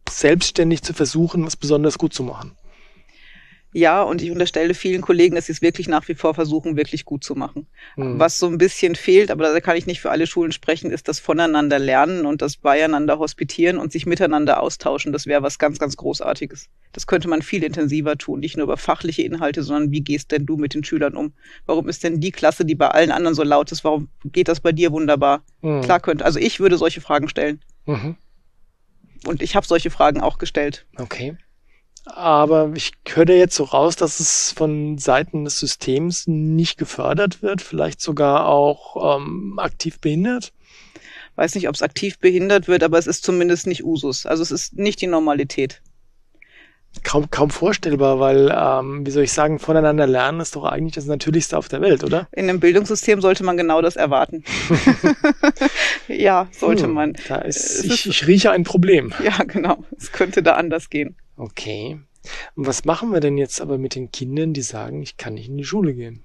selbstständig 0.09 0.81
zu 0.81 0.93
versuchen, 0.93 1.45
was 1.45 1.55
besonders 1.55 1.97
gut 1.97 2.13
zu 2.13 2.23
machen. 2.23 2.57
Ja, 3.71 4.01
und 4.01 4.21
ich 4.21 4.31
unterstelle 4.31 4.73
vielen 4.73 5.01
Kollegen, 5.01 5.35
dass 5.35 5.45
sie 5.45 5.51
es 5.51 5.61
wirklich 5.61 5.87
nach 5.87 6.07
wie 6.07 6.15
vor 6.15 6.33
versuchen, 6.33 6.75
wirklich 6.75 7.05
gut 7.05 7.23
zu 7.23 7.35
machen. 7.35 7.67
Mhm. 7.97 8.17
Was 8.19 8.39
so 8.39 8.47
ein 8.47 8.57
bisschen 8.57 8.95
fehlt, 8.95 9.29
aber 9.29 9.53
da 9.53 9.59
kann 9.59 9.77
ich 9.77 9.85
nicht 9.85 10.01
für 10.01 10.09
alle 10.09 10.25
Schulen 10.25 10.51
sprechen, 10.51 10.89
ist 10.89 11.07
das 11.07 11.19
Voneinander 11.19 11.77
lernen 11.77 12.25
und 12.25 12.41
das 12.41 12.57
Beieinander 12.57 13.19
hospitieren 13.19 13.77
und 13.77 13.91
sich 13.91 14.07
miteinander 14.07 14.61
austauschen. 14.61 15.13
Das 15.13 15.27
wäre 15.27 15.43
was 15.43 15.59
ganz, 15.59 15.77
ganz 15.77 15.97
Großartiges. 15.97 16.69
Das 16.93 17.05
könnte 17.05 17.27
man 17.27 17.43
viel 17.43 17.63
intensiver 17.63 18.17
tun, 18.17 18.39
nicht 18.39 18.57
nur 18.57 18.63
über 18.63 18.77
fachliche 18.77 19.21
Inhalte, 19.21 19.61
sondern 19.61 19.91
wie 19.91 20.01
gehst 20.01 20.31
denn 20.31 20.47
du 20.47 20.57
mit 20.57 20.73
den 20.73 20.83
Schülern 20.83 21.15
um? 21.15 21.33
Warum 21.67 21.87
ist 21.89 22.03
denn 22.03 22.19
die 22.19 22.31
Klasse, 22.31 22.65
die 22.65 22.75
bei 22.75 22.87
allen 22.87 23.11
anderen 23.11 23.35
so 23.35 23.43
laut 23.43 23.71
ist, 23.71 23.83
warum 23.83 24.09
geht 24.25 24.47
das 24.47 24.61
bei 24.61 24.71
dir 24.71 24.91
wunderbar? 24.91 25.43
Mhm. 25.61 25.81
Klar 25.81 25.99
könnte. 25.99 26.25
Also 26.25 26.39
ich 26.39 26.59
würde 26.59 26.77
solche 26.77 27.01
Fragen 27.01 27.29
stellen. 27.29 27.63
Mhm. 27.85 28.15
Und 29.27 29.43
ich 29.43 29.55
habe 29.55 29.67
solche 29.67 29.91
Fragen 29.91 30.21
auch 30.21 30.39
gestellt. 30.39 30.87
Okay. 30.97 31.37
Aber 32.05 32.71
ich 32.75 32.93
höre 33.07 33.29
jetzt 33.29 33.55
so 33.55 33.63
raus, 33.65 33.95
dass 33.95 34.19
es 34.19 34.51
von 34.51 34.97
Seiten 34.97 35.45
des 35.45 35.59
Systems 35.59 36.27
nicht 36.27 36.77
gefördert 36.77 37.41
wird, 37.41 37.61
vielleicht 37.61 38.01
sogar 38.01 38.47
auch 38.47 39.17
ähm, 39.17 39.59
aktiv 39.59 39.99
behindert. 39.99 40.53
Weiß 41.35 41.55
nicht, 41.55 41.69
ob 41.69 41.75
es 41.75 41.81
aktiv 41.81 42.19
behindert 42.19 42.67
wird, 42.67 42.83
aber 42.83 42.97
es 42.97 43.07
ist 43.07 43.23
zumindest 43.23 43.67
nicht 43.67 43.83
Usus. 43.83 44.25
Also 44.25 44.43
es 44.43 44.51
ist 44.51 44.77
nicht 44.77 45.01
die 45.01 45.07
Normalität. 45.07 45.81
Kaum, 47.03 47.29
kaum 47.29 47.49
vorstellbar, 47.49 48.19
weil, 48.19 48.53
ähm, 48.53 49.05
wie 49.05 49.11
soll 49.11 49.23
ich 49.23 49.31
sagen, 49.31 49.59
voneinander 49.59 50.07
lernen 50.07 50.41
ist 50.41 50.55
doch 50.55 50.65
eigentlich 50.65 50.95
das 50.95 51.05
Natürlichste 51.05 51.57
auf 51.57 51.69
der 51.69 51.81
Welt, 51.81 52.03
oder? 52.03 52.27
In 52.31 52.49
einem 52.49 52.59
Bildungssystem 52.59 53.21
sollte 53.21 53.43
man 53.43 53.57
genau 53.57 53.81
das 53.81 53.95
erwarten. 53.95 54.43
ja, 56.07 56.47
sollte 56.51 56.85
hm, 56.85 56.93
man. 56.93 57.17
Da 57.27 57.37
ist, 57.37 57.85
ich, 57.85 58.07
ich 58.07 58.27
rieche 58.27 58.51
ein 58.51 58.63
Problem. 58.63 59.13
Ja, 59.23 59.43
genau. 59.43 59.85
Es 59.95 60.11
könnte 60.11 60.41
da 60.41 60.55
anders 60.55 60.89
gehen. 60.89 61.15
Okay. 61.39 61.97
Und 62.55 62.67
was 62.67 62.83
machen 62.83 63.13
wir 63.13 63.21
denn 63.21 63.37
jetzt 63.37 63.61
aber 63.61 63.77
mit 63.77 63.95
den 63.95 64.11
Kindern, 64.11 64.51
die 64.51 64.61
sagen, 64.61 65.01
ich 65.01 65.15
kann 65.15 65.35
nicht 65.35 65.47
in 65.47 65.57
die 65.57 65.63
Schule 65.63 65.93
gehen? 65.93 66.21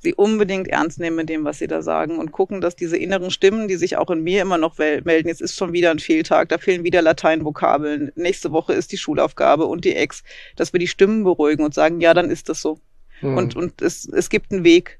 Sie 0.00 0.12
unbedingt 0.12 0.68
ernst 0.68 1.00
nehmen 1.00 1.16
mit 1.16 1.30
dem, 1.30 1.46
was 1.46 1.58
sie 1.58 1.66
da 1.66 1.80
sagen 1.80 2.18
und 2.18 2.30
gucken, 2.30 2.60
dass 2.60 2.76
diese 2.76 2.98
inneren 2.98 3.30
Stimmen, 3.30 3.66
die 3.66 3.76
sich 3.76 3.96
auch 3.96 4.10
in 4.10 4.22
mir 4.22 4.42
immer 4.42 4.58
noch 4.58 4.76
melden, 4.76 5.28
jetzt 5.28 5.40
ist 5.40 5.56
schon 5.56 5.72
wieder 5.72 5.90
ein 5.90 5.98
Fehltag, 5.98 6.50
da 6.50 6.58
fehlen 6.58 6.84
wieder 6.84 7.00
Lateinvokabeln, 7.00 8.12
nächste 8.14 8.52
Woche 8.52 8.74
ist 8.74 8.92
die 8.92 8.98
Schulaufgabe 8.98 9.64
und 9.64 9.86
die 9.86 9.96
Ex, 9.96 10.22
dass 10.56 10.74
wir 10.74 10.80
die 10.80 10.88
Stimmen 10.88 11.24
beruhigen 11.24 11.64
und 11.64 11.72
sagen, 11.72 12.02
ja, 12.02 12.12
dann 12.12 12.28
ist 12.28 12.50
das 12.50 12.60
so. 12.60 12.78
Hm. 13.20 13.38
Und, 13.38 13.56
und 13.56 13.80
es, 13.80 14.06
es 14.06 14.28
gibt 14.28 14.52
einen 14.52 14.64
Weg. 14.64 14.98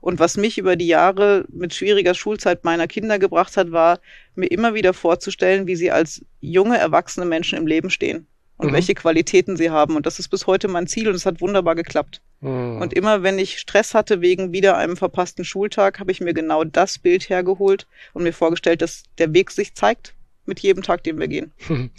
Und 0.00 0.18
was 0.18 0.38
mich 0.38 0.56
über 0.56 0.76
die 0.76 0.86
Jahre 0.86 1.44
mit 1.50 1.74
schwieriger 1.74 2.14
Schulzeit 2.14 2.64
meiner 2.64 2.86
Kinder 2.86 3.18
gebracht 3.18 3.58
hat, 3.58 3.72
war, 3.72 4.00
mir 4.34 4.46
immer 4.46 4.72
wieder 4.72 4.94
vorzustellen, 4.94 5.66
wie 5.66 5.76
sie 5.76 5.90
als 5.90 6.24
junge, 6.40 6.78
erwachsene 6.78 7.26
Menschen 7.26 7.58
im 7.58 7.66
Leben 7.66 7.90
stehen 7.90 8.26
und 8.56 8.68
mhm. 8.68 8.72
welche 8.74 8.94
Qualitäten 8.94 9.56
sie 9.56 9.70
haben. 9.70 9.96
Und 9.96 10.06
das 10.06 10.18
ist 10.18 10.28
bis 10.28 10.46
heute 10.46 10.68
mein 10.68 10.86
Ziel 10.86 11.08
und 11.08 11.14
es 11.14 11.26
hat 11.26 11.40
wunderbar 11.40 11.74
geklappt. 11.74 12.20
Mhm. 12.40 12.80
Und 12.80 12.92
immer 12.92 13.22
wenn 13.22 13.38
ich 13.38 13.58
Stress 13.58 13.94
hatte 13.94 14.20
wegen 14.20 14.52
wieder 14.52 14.76
einem 14.76 14.96
verpassten 14.96 15.44
Schultag, 15.44 16.00
habe 16.00 16.12
ich 16.12 16.20
mir 16.20 16.34
genau 16.34 16.64
das 16.64 16.98
Bild 16.98 17.28
hergeholt 17.28 17.86
und 18.12 18.22
mir 18.22 18.32
vorgestellt, 18.32 18.82
dass 18.82 19.04
der 19.18 19.32
Weg 19.32 19.50
sich 19.50 19.74
zeigt 19.74 20.14
mit 20.46 20.60
jedem 20.60 20.82
Tag, 20.82 21.02
den 21.04 21.18
wir 21.18 21.28
gehen. 21.28 21.52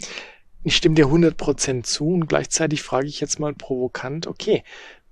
Ich 0.66 0.74
stimme 0.74 0.96
dir 0.96 1.06
100% 1.06 1.84
zu 1.84 2.08
und 2.08 2.26
gleichzeitig 2.26 2.82
frage 2.82 3.06
ich 3.06 3.20
jetzt 3.20 3.38
mal 3.38 3.54
provokant, 3.54 4.26
okay, 4.26 4.64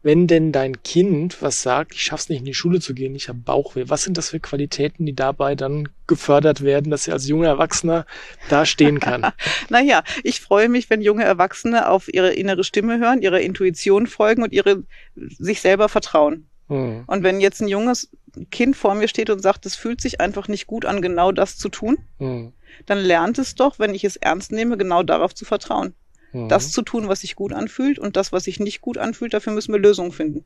wenn 0.05 0.27
denn 0.27 0.53
dein 0.53 0.83
Kind 0.83 1.41
was 1.41 1.63
sagt, 1.63 1.95
ich 1.95 2.03
schaff's 2.03 2.29
nicht 2.29 2.41
in 2.41 2.45
die 2.45 2.53
Schule 2.53 2.79
zu 2.79 2.93
gehen, 2.95 3.15
ich 3.15 3.29
habe 3.31 3.39
Bauchweh, 3.39 3.85
was 3.89 4.03
sind 4.03 4.19
das 4.19 4.31
für 4.31 4.39
Qualitäten, 4.39 5.07
die 5.07 5.15
dabei 5.15 5.55
dann 5.55 5.89
gefördert 6.07 6.63
werden, 6.63 6.91
dass 6.91 7.09
er 7.09 7.15
als 7.15 7.27
junger 7.27 7.49
Erwachsener 7.49 8.05
da 8.51 8.67
stehen 8.67 9.01
kann? 9.01 9.33
naja, 9.71 10.05
ich 10.23 10.43
freue 10.43 10.69
mich, 10.69 10.91
wenn 10.91 11.01
junge 11.01 11.25
Erwachsene 11.25 11.89
auf 11.89 12.13
ihre 12.13 12.35
innere 12.35 12.65
Stimme 12.65 12.99
hören, 12.99 13.23
ihrer 13.23 13.41
Intuition 13.41 14.07
folgen 14.07 14.43
und 14.43 14.53
ihre 14.53 14.85
sich 15.17 15.63
selber 15.63 15.89
vertrauen. 15.89 16.49
Hm. 16.69 17.05
Und 17.07 17.23
wenn 17.23 17.41
jetzt 17.41 17.63
ein 17.63 17.69
junges 17.69 18.11
Kind 18.51 18.77
vor 18.77 18.95
mir 18.95 19.09
steht 19.09 19.31
und 19.31 19.41
sagt, 19.41 19.65
es 19.65 19.75
fühlt 19.75 20.03
sich 20.03 20.21
einfach 20.21 20.49
nicht 20.49 20.67
gut 20.67 20.85
an, 20.85 21.01
genau 21.01 21.33
das 21.33 21.57
zu 21.57 21.71
tun, 21.71 21.97
hm. 22.19 22.53
dann 22.85 22.99
lernt 22.99 23.39
es 23.39 23.55
doch, 23.55 23.79
wenn 23.79 23.95
ich 23.95 24.05
es 24.05 24.17
ernst 24.17 24.53
nehme, 24.53 24.77
genau 24.77 25.03
darauf 25.03 25.35
zu 25.35 25.47
vertrauen 25.47 25.95
mhm. 26.35 26.49
das 26.49 26.71
zu 26.71 26.83
tun, 26.83 27.09
was 27.09 27.21
sich 27.21 27.37
gut 27.37 27.53
anfühlt 27.53 27.99
und 27.99 28.17
das, 28.17 28.33
was 28.33 28.45
sich 28.45 28.61
nicht 28.61 28.81
gut 28.81 28.99
anfühlt, 28.99 29.33
dafür 29.33 29.53
müssen 29.53 29.73
wir 29.73 29.81
Lösungen 29.81 30.13
finden. 30.13 30.45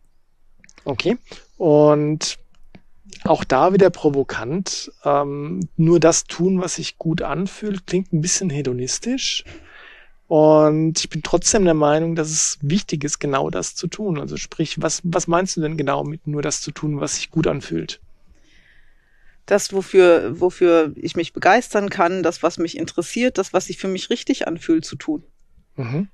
Okay. 0.85 1.18
Und 1.57 2.38
auch 3.25 3.45
da 3.45 3.73
wieder 3.73 3.90
provokant. 3.90 4.92
Ähm, 5.04 5.68
nur 5.76 5.99
das 5.99 6.25
tun, 6.25 6.61
was 6.61 6.76
sich 6.76 6.99
gut 6.99 7.23
anfühlt, 7.23 7.87
klingt 7.87 8.12
ein 8.12 8.21
bisschen 8.21 8.50
hedonistisch. 8.50 9.45
Und 10.28 10.99
ich 11.00 11.09
bin 11.09 11.23
trotzdem 11.23 11.64
der 11.64 11.75
Meinung, 11.75 12.14
dass 12.14 12.28
es 12.28 12.59
wichtig 12.61 13.02
ist, 13.02 13.18
genau 13.18 13.49
das 13.49 13.75
zu 13.75 13.87
tun. 13.87 14.21
Also 14.21 14.37
sprich, 14.37 14.80
was, 14.80 15.00
was 15.04 15.26
meinst 15.26 15.57
du 15.57 15.62
denn 15.62 15.78
genau 15.78 16.04
mit 16.04 16.26
nur 16.26 16.42
das 16.42 16.61
zu 16.61 16.71
tun, 16.71 17.00
was 17.00 17.16
sich 17.16 17.30
gut 17.30 17.47
anfühlt? 17.47 18.00
Das, 19.47 19.73
wofür, 19.73 20.38
wofür 20.38 20.92
ich 20.97 21.16
mich 21.16 21.33
begeistern 21.33 21.88
kann, 21.88 22.23
das, 22.23 22.42
was 22.42 22.59
mich 22.59 22.76
interessiert, 22.76 23.38
das, 23.38 23.54
was 23.54 23.64
sich 23.64 23.78
für 23.78 23.88
mich 23.88 24.11
richtig 24.11 24.47
anfühlt, 24.47 24.85
zu 24.85 24.97
tun. 24.97 25.25
Mhm. 25.78 26.08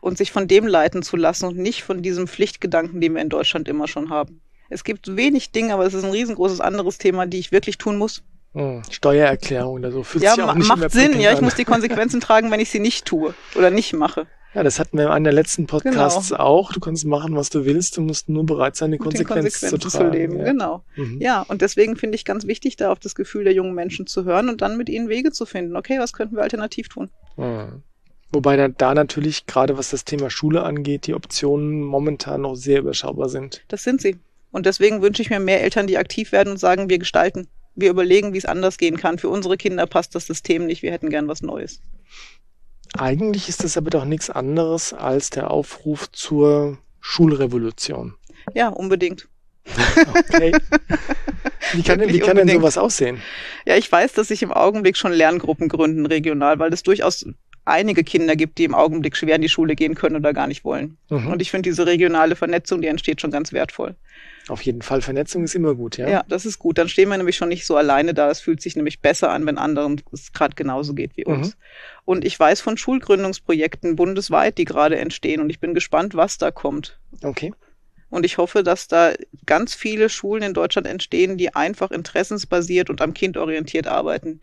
Und 0.00 0.16
sich 0.16 0.32
von 0.32 0.48
dem 0.48 0.66
leiten 0.66 1.02
zu 1.02 1.16
lassen 1.16 1.44
und 1.44 1.58
nicht 1.58 1.82
von 1.82 2.00
diesem 2.00 2.26
Pflichtgedanken, 2.26 3.02
den 3.02 3.14
wir 3.14 3.20
in 3.20 3.28
Deutschland 3.28 3.68
immer 3.68 3.86
schon 3.86 4.08
haben. 4.08 4.40
Es 4.70 4.84
gibt 4.84 5.14
wenig 5.16 5.50
Dinge, 5.50 5.74
aber 5.74 5.84
es 5.84 5.92
ist 5.92 6.04
ein 6.04 6.12
riesengroßes 6.12 6.60
anderes 6.60 6.96
Thema, 6.96 7.26
die 7.26 7.38
ich 7.38 7.52
wirklich 7.52 7.76
tun 7.76 7.98
muss. 7.98 8.22
Hm, 8.54 8.82
Steuererklärung 8.88 9.74
oder 9.74 9.92
so. 9.92 10.02
Fühlt 10.02 10.24
ja, 10.24 10.34
sich 10.34 10.42
auch 10.42 10.54
nicht 10.54 10.68
macht 10.68 10.90
Sinn. 10.90 11.20
Ja, 11.20 11.32
ich 11.32 11.40
muss 11.40 11.54
die 11.54 11.64
Konsequenzen 11.64 12.20
tragen, 12.20 12.50
wenn 12.50 12.60
ich 12.60 12.70
sie 12.70 12.80
nicht 12.80 13.04
tue 13.04 13.34
oder 13.56 13.70
nicht 13.70 13.92
mache. 13.92 14.26
Ja, 14.54 14.64
das 14.64 14.80
hatten 14.80 14.98
wir 14.98 15.04
in 15.04 15.10
einem 15.12 15.24
der 15.24 15.32
letzten 15.32 15.68
Podcasts 15.68 16.30
genau. 16.30 16.40
auch. 16.40 16.72
Du 16.72 16.80
kannst 16.80 17.04
machen, 17.04 17.36
was 17.36 17.50
du 17.50 17.64
willst. 17.64 17.96
Du 17.96 18.00
musst 18.00 18.28
nur 18.28 18.44
bereit 18.44 18.74
sein, 18.74 18.90
die 18.90 18.98
Konsequenzen, 18.98 19.44
Konsequenzen, 19.44 19.80
zu 19.80 19.88
tragen. 19.88 20.12
Zu 20.12 20.18
leben. 20.18 20.38
Ja. 20.38 20.44
Genau. 20.44 20.84
Mhm. 20.96 21.20
Ja, 21.20 21.42
und 21.42 21.62
deswegen 21.62 21.94
finde 21.94 22.16
ich 22.16 22.24
ganz 22.24 22.46
wichtig, 22.46 22.74
da 22.74 22.90
auf 22.90 22.98
das 22.98 23.14
Gefühl 23.14 23.44
der 23.44 23.52
jungen 23.52 23.74
Menschen 23.74 24.08
zu 24.08 24.24
hören 24.24 24.48
und 24.48 24.60
dann 24.60 24.76
mit 24.76 24.88
ihnen 24.88 25.08
Wege 25.08 25.30
zu 25.30 25.46
finden. 25.46 25.76
Okay, 25.76 26.00
was 26.00 26.12
könnten 26.12 26.34
wir 26.34 26.42
alternativ 26.42 26.88
tun? 26.88 27.10
Mhm. 27.36 27.84
Wobei 28.32 28.68
da, 28.68 28.94
natürlich, 28.94 29.46
gerade 29.46 29.76
was 29.76 29.90
das 29.90 30.04
Thema 30.04 30.30
Schule 30.30 30.62
angeht, 30.62 31.06
die 31.06 31.14
Optionen 31.14 31.82
momentan 31.82 32.42
noch 32.42 32.54
sehr 32.54 32.78
überschaubar 32.78 33.28
sind. 33.28 33.62
Das 33.68 33.82
sind 33.82 34.00
sie. 34.00 34.18
Und 34.52 34.66
deswegen 34.66 35.02
wünsche 35.02 35.22
ich 35.22 35.30
mir 35.30 35.40
mehr 35.40 35.62
Eltern, 35.62 35.86
die 35.86 35.98
aktiv 35.98 36.32
werden 36.32 36.52
und 36.52 36.58
sagen, 36.58 36.88
wir 36.88 36.98
gestalten. 36.98 37.48
Wir 37.74 37.90
überlegen, 37.90 38.32
wie 38.32 38.38
es 38.38 38.44
anders 38.44 38.78
gehen 38.78 38.96
kann. 38.96 39.18
Für 39.18 39.28
unsere 39.28 39.56
Kinder 39.56 39.86
passt 39.86 40.14
das 40.14 40.26
System 40.26 40.66
nicht. 40.66 40.82
Wir 40.82 40.92
hätten 40.92 41.10
gern 41.10 41.28
was 41.28 41.42
Neues. 41.42 41.80
Eigentlich 42.98 43.48
ist 43.48 43.62
das 43.62 43.76
aber 43.76 43.90
doch 43.90 44.04
nichts 44.04 44.30
anderes 44.30 44.92
als 44.92 45.30
der 45.30 45.50
Aufruf 45.50 46.10
zur 46.10 46.78
Schulrevolution. 47.00 48.14
Ja, 48.54 48.68
unbedingt. 48.68 49.28
okay. 50.08 50.52
Wie 51.72 51.82
kann, 51.84 52.00
wie 52.00 52.18
kann 52.18 52.36
denn 52.36 52.48
sowas 52.48 52.78
aussehen? 52.78 53.20
Ja, 53.66 53.76
ich 53.76 53.90
weiß, 53.90 54.12
dass 54.14 54.28
sich 54.28 54.42
im 54.42 54.52
Augenblick 54.52 54.96
schon 54.96 55.12
Lerngruppen 55.12 55.68
gründen 55.68 56.06
regional, 56.06 56.58
weil 56.58 56.70
das 56.70 56.82
durchaus 56.82 57.24
einige 57.64 58.04
Kinder 58.04 58.36
gibt, 58.36 58.58
die 58.58 58.64
im 58.64 58.74
Augenblick 58.74 59.16
schwer 59.16 59.36
in 59.36 59.42
die 59.42 59.48
Schule 59.48 59.74
gehen 59.76 59.94
können 59.94 60.16
oder 60.16 60.32
gar 60.32 60.46
nicht 60.46 60.64
wollen. 60.64 60.96
Mhm. 61.08 61.28
Und 61.28 61.42
ich 61.42 61.50
finde 61.50 61.68
diese 61.68 61.86
regionale 61.86 62.36
Vernetzung, 62.36 62.80
die 62.80 62.88
entsteht 62.88 63.20
schon 63.20 63.30
ganz 63.30 63.52
wertvoll. 63.52 63.94
Auf 64.48 64.62
jeden 64.62 64.82
Fall, 64.82 65.02
Vernetzung 65.02 65.44
ist 65.44 65.54
immer 65.54 65.74
gut, 65.74 65.96
ja. 65.96 66.08
Ja, 66.08 66.24
das 66.28 66.44
ist 66.44 66.58
gut. 66.58 66.78
Dann 66.78 66.88
stehen 66.88 67.08
wir 67.08 67.16
nämlich 67.16 67.36
schon 67.36 67.50
nicht 67.50 67.66
so 67.66 67.76
alleine 67.76 68.14
da. 68.14 68.30
Es 68.30 68.40
fühlt 68.40 68.60
sich 68.60 68.74
nämlich 68.74 69.00
besser 69.00 69.30
an, 69.30 69.46
wenn 69.46 69.58
anderen 69.58 70.00
es 70.12 70.32
gerade 70.32 70.54
genauso 70.56 70.94
geht 70.94 71.16
wie 71.16 71.24
uns. 71.24 71.48
Mhm. 71.48 71.60
Und 72.04 72.24
ich 72.24 72.38
weiß 72.38 72.60
von 72.60 72.76
Schulgründungsprojekten 72.76 73.94
bundesweit, 73.94 74.58
die 74.58 74.64
gerade 74.64 74.98
entstehen. 74.98 75.40
Und 75.40 75.50
ich 75.50 75.60
bin 75.60 75.74
gespannt, 75.74 76.14
was 76.14 76.38
da 76.38 76.50
kommt. 76.50 76.98
Okay. 77.22 77.52
Und 78.08 78.26
ich 78.26 78.38
hoffe, 78.38 78.64
dass 78.64 78.88
da 78.88 79.12
ganz 79.46 79.74
viele 79.74 80.08
Schulen 80.08 80.42
in 80.42 80.54
Deutschland 80.54 80.88
entstehen, 80.88 81.36
die 81.36 81.54
einfach 81.54 81.92
interessensbasiert 81.92 82.90
und 82.90 83.00
am 83.00 83.14
Kind 83.14 83.36
orientiert 83.36 83.86
arbeiten 83.86 84.40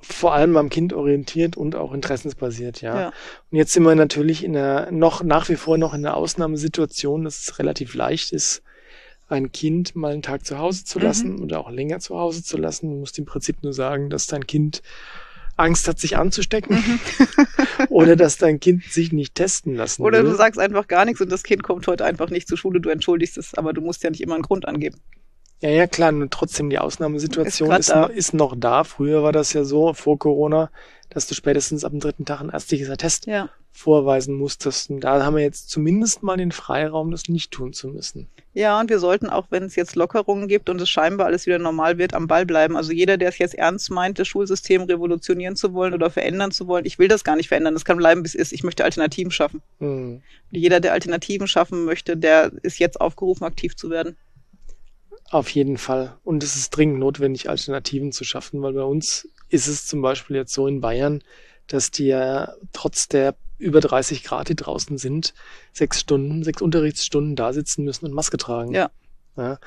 vor 0.00 0.34
allem 0.34 0.56
am 0.56 0.68
Kind 0.68 0.92
orientiert 0.92 1.56
und 1.56 1.76
auch 1.76 1.92
interessensbasiert, 1.92 2.80
ja. 2.80 3.00
ja. 3.00 3.12
Und 3.50 3.58
jetzt 3.58 3.72
sind 3.72 3.82
wir 3.84 3.94
natürlich 3.94 4.44
in 4.44 4.56
einer, 4.56 4.90
noch, 4.90 5.22
nach 5.22 5.48
wie 5.48 5.56
vor 5.56 5.78
noch 5.78 5.94
in 5.94 6.04
einer 6.04 6.16
Ausnahmesituation, 6.16 7.24
dass 7.24 7.40
es 7.40 7.58
relativ 7.58 7.94
leicht 7.94 8.32
ist, 8.32 8.62
ein 9.28 9.50
Kind 9.52 9.96
mal 9.96 10.12
einen 10.12 10.22
Tag 10.22 10.44
zu 10.44 10.58
Hause 10.58 10.84
zu 10.84 10.98
lassen 10.98 11.36
mhm. 11.36 11.42
oder 11.42 11.60
auch 11.60 11.70
länger 11.70 11.98
zu 11.98 12.16
Hause 12.16 12.42
zu 12.44 12.56
lassen. 12.56 12.90
Du 12.90 12.96
musst 12.96 13.18
im 13.18 13.24
Prinzip 13.24 13.62
nur 13.62 13.72
sagen, 13.72 14.08
dass 14.08 14.26
dein 14.26 14.46
Kind 14.46 14.82
Angst 15.56 15.88
hat, 15.88 15.98
sich 15.98 16.16
anzustecken 16.16 16.76
mhm. 16.76 17.00
oder 17.88 18.14
dass 18.14 18.36
dein 18.36 18.60
Kind 18.60 18.84
sich 18.84 19.12
nicht 19.12 19.34
testen 19.34 19.74
lassen 19.74 20.02
Oder 20.02 20.22
will. 20.22 20.30
du 20.30 20.36
sagst 20.36 20.60
einfach 20.60 20.86
gar 20.86 21.04
nichts 21.04 21.20
und 21.20 21.32
das 21.32 21.42
Kind 21.42 21.62
kommt 21.62 21.86
heute 21.86 22.04
einfach 22.04 22.30
nicht 22.30 22.46
zur 22.46 22.58
Schule, 22.58 22.80
du 22.80 22.90
entschuldigst 22.90 23.38
es, 23.38 23.54
aber 23.54 23.72
du 23.72 23.80
musst 23.80 24.02
ja 24.02 24.10
nicht 24.10 24.20
immer 24.20 24.34
einen 24.34 24.42
Grund 24.42 24.68
angeben. 24.68 25.00
Ja, 25.60 25.70
ja, 25.70 25.86
klar, 25.86 26.12
nur 26.12 26.28
trotzdem 26.28 26.68
die 26.68 26.78
Ausnahmesituation 26.78 27.70
ist, 27.72 27.88
ist, 27.88 27.94
noch, 27.94 28.08
ist, 28.10 28.34
noch 28.34 28.54
da. 28.56 28.84
Früher 28.84 29.22
war 29.22 29.32
das 29.32 29.52
ja 29.54 29.64
so, 29.64 29.94
vor 29.94 30.18
Corona, 30.18 30.70
dass 31.08 31.26
du 31.26 31.34
spätestens 31.34 31.84
ab 31.84 31.92
dem 31.92 32.00
dritten 32.00 32.26
Tag 32.26 32.40
ein 32.40 32.50
ärztliches 32.50 32.90
Attest 32.90 33.26
ja. 33.26 33.48
vorweisen 33.72 34.34
musstest. 34.34 34.90
Und 34.90 35.00
da 35.00 35.24
haben 35.24 35.36
wir 35.36 35.42
jetzt 35.42 35.70
zumindest 35.70 36.22
mal 36.22 36.36
den 36.36 36.52
Freiraum, 36.52 37.10
das 37.10 37.28
nicht 37.28 37.52
tun 37.52 37.72
zu 37.72 37.88
müssen. 37.88 38.28
Ja, 38.52 38.80
und 38.80 38.90
wir 38.90 38.98
sollten 38.98 39.28
auch, 39.28 39.46
wenn 39.50 39.64
es 39.64 39.76
jetzt 39.76 39.96
Lockerungen 39.96 40.48
gibt 40.48 40.70
und 40.70 40.80
es 40.80 40.88
scheinbar 40.88 41.26
alles 41.26 41.46
wieder 41.46 41.58
normal 41.58 41.98
wird, 41.98 42.14
am 42.14 42.26
Ball 42.26 42.46
bleiben. 42.46 42.76
Also 42.76 42.92
jeder, 42.92 43.16
der 43.16 43.28
es 43.28 43.38
jetzt 43.38 43.54
ernst 43.54 43.90
meint, 43.90 44.18
das 44.18 44.28
Schulsystem 44.28 44.82
revolutionieren 44.82 45.56
zu 45.56 45.74
wollen 45.74 45.92
oder 45.94 46.10
verändern 46.10 46.52
zu 46.52 46.66
wollen, 46.66 46.86
ich 46.86 46.98
will 46.98 47.08
das 47.08 47.22
gar 47.22 47.36
nicht 47.36 47.48
verändern, 47.48 47.74
das 47.74 47.84
kann 47.84 47.98
bleiben, 47.98 48.22
wie 48.24 48.28
es 48.28 48.34
ist. 48.34 48.52
Ich 48.52 48.62
möchte 48.62 48.84
Alternativen 48.84 49.30
schaffen. 49.30 49.62
Hm. 49.78 50.22
Jeder, 50.50 50.80
der 50.80 50.94
Alternativen 50.94 51.46
schaffen 51.46 51.84
möchte, 51.84 52.16
der 52.16 52.50
ist 52.62 52.78
jetzt 52.78 52.98
aufgerufen, 53.00 53.44
aktiv 53.44 53.76
zu 53.76 53.90
werden. 53.90 54.16
Auf 55.30 55.50
jeden 55.50 55.76
Fall. 55.76 56.16
Und 56.24 56.42
es 56.42 56.56
ist 56.56 56.70
dringend 56.70 56.98
notwendig, 56.98 57.48
Alternativen 57.48 58.12
zu 58.12 58.24
schaffen, 58.24 58.62
weil 58.62 58.74
bei 58.74 58.84
uns 58.84 59.28
ist 59.48 59.66
es 59.66 59.86
zum 59.86 60.02
Beispiel 60.02 60.36
jetzt 60.36 60.52
so 60.52 60.66
in 60.66 60.80
Bayern, 60.80 61.22
dass 61.66 61.90
die 61.90 62.06
ja 62.06 62.52
trotz 62.72 63.08
der 63.08 63.34
über 63.58 63.80
30 63.80 64.22
Grad, 64.22 64.48
die 64.48 64.54
draußen 64.54 64.98
sind, 64.98 65.34
sechs 65.72 66.00
Stunden, 66.00 66.44
sechs 66.44 66.60
Unterrichtsstunden 66.62 67.36
da 67.36 67.52
sitzen 67.52 67.84
müssen 67.84 68.04
und 68.04 68.12
Maske 68.12 68.36
tragen. 68.36 68.72
Ja. 68.72 68.90
ja. 69.36 69.58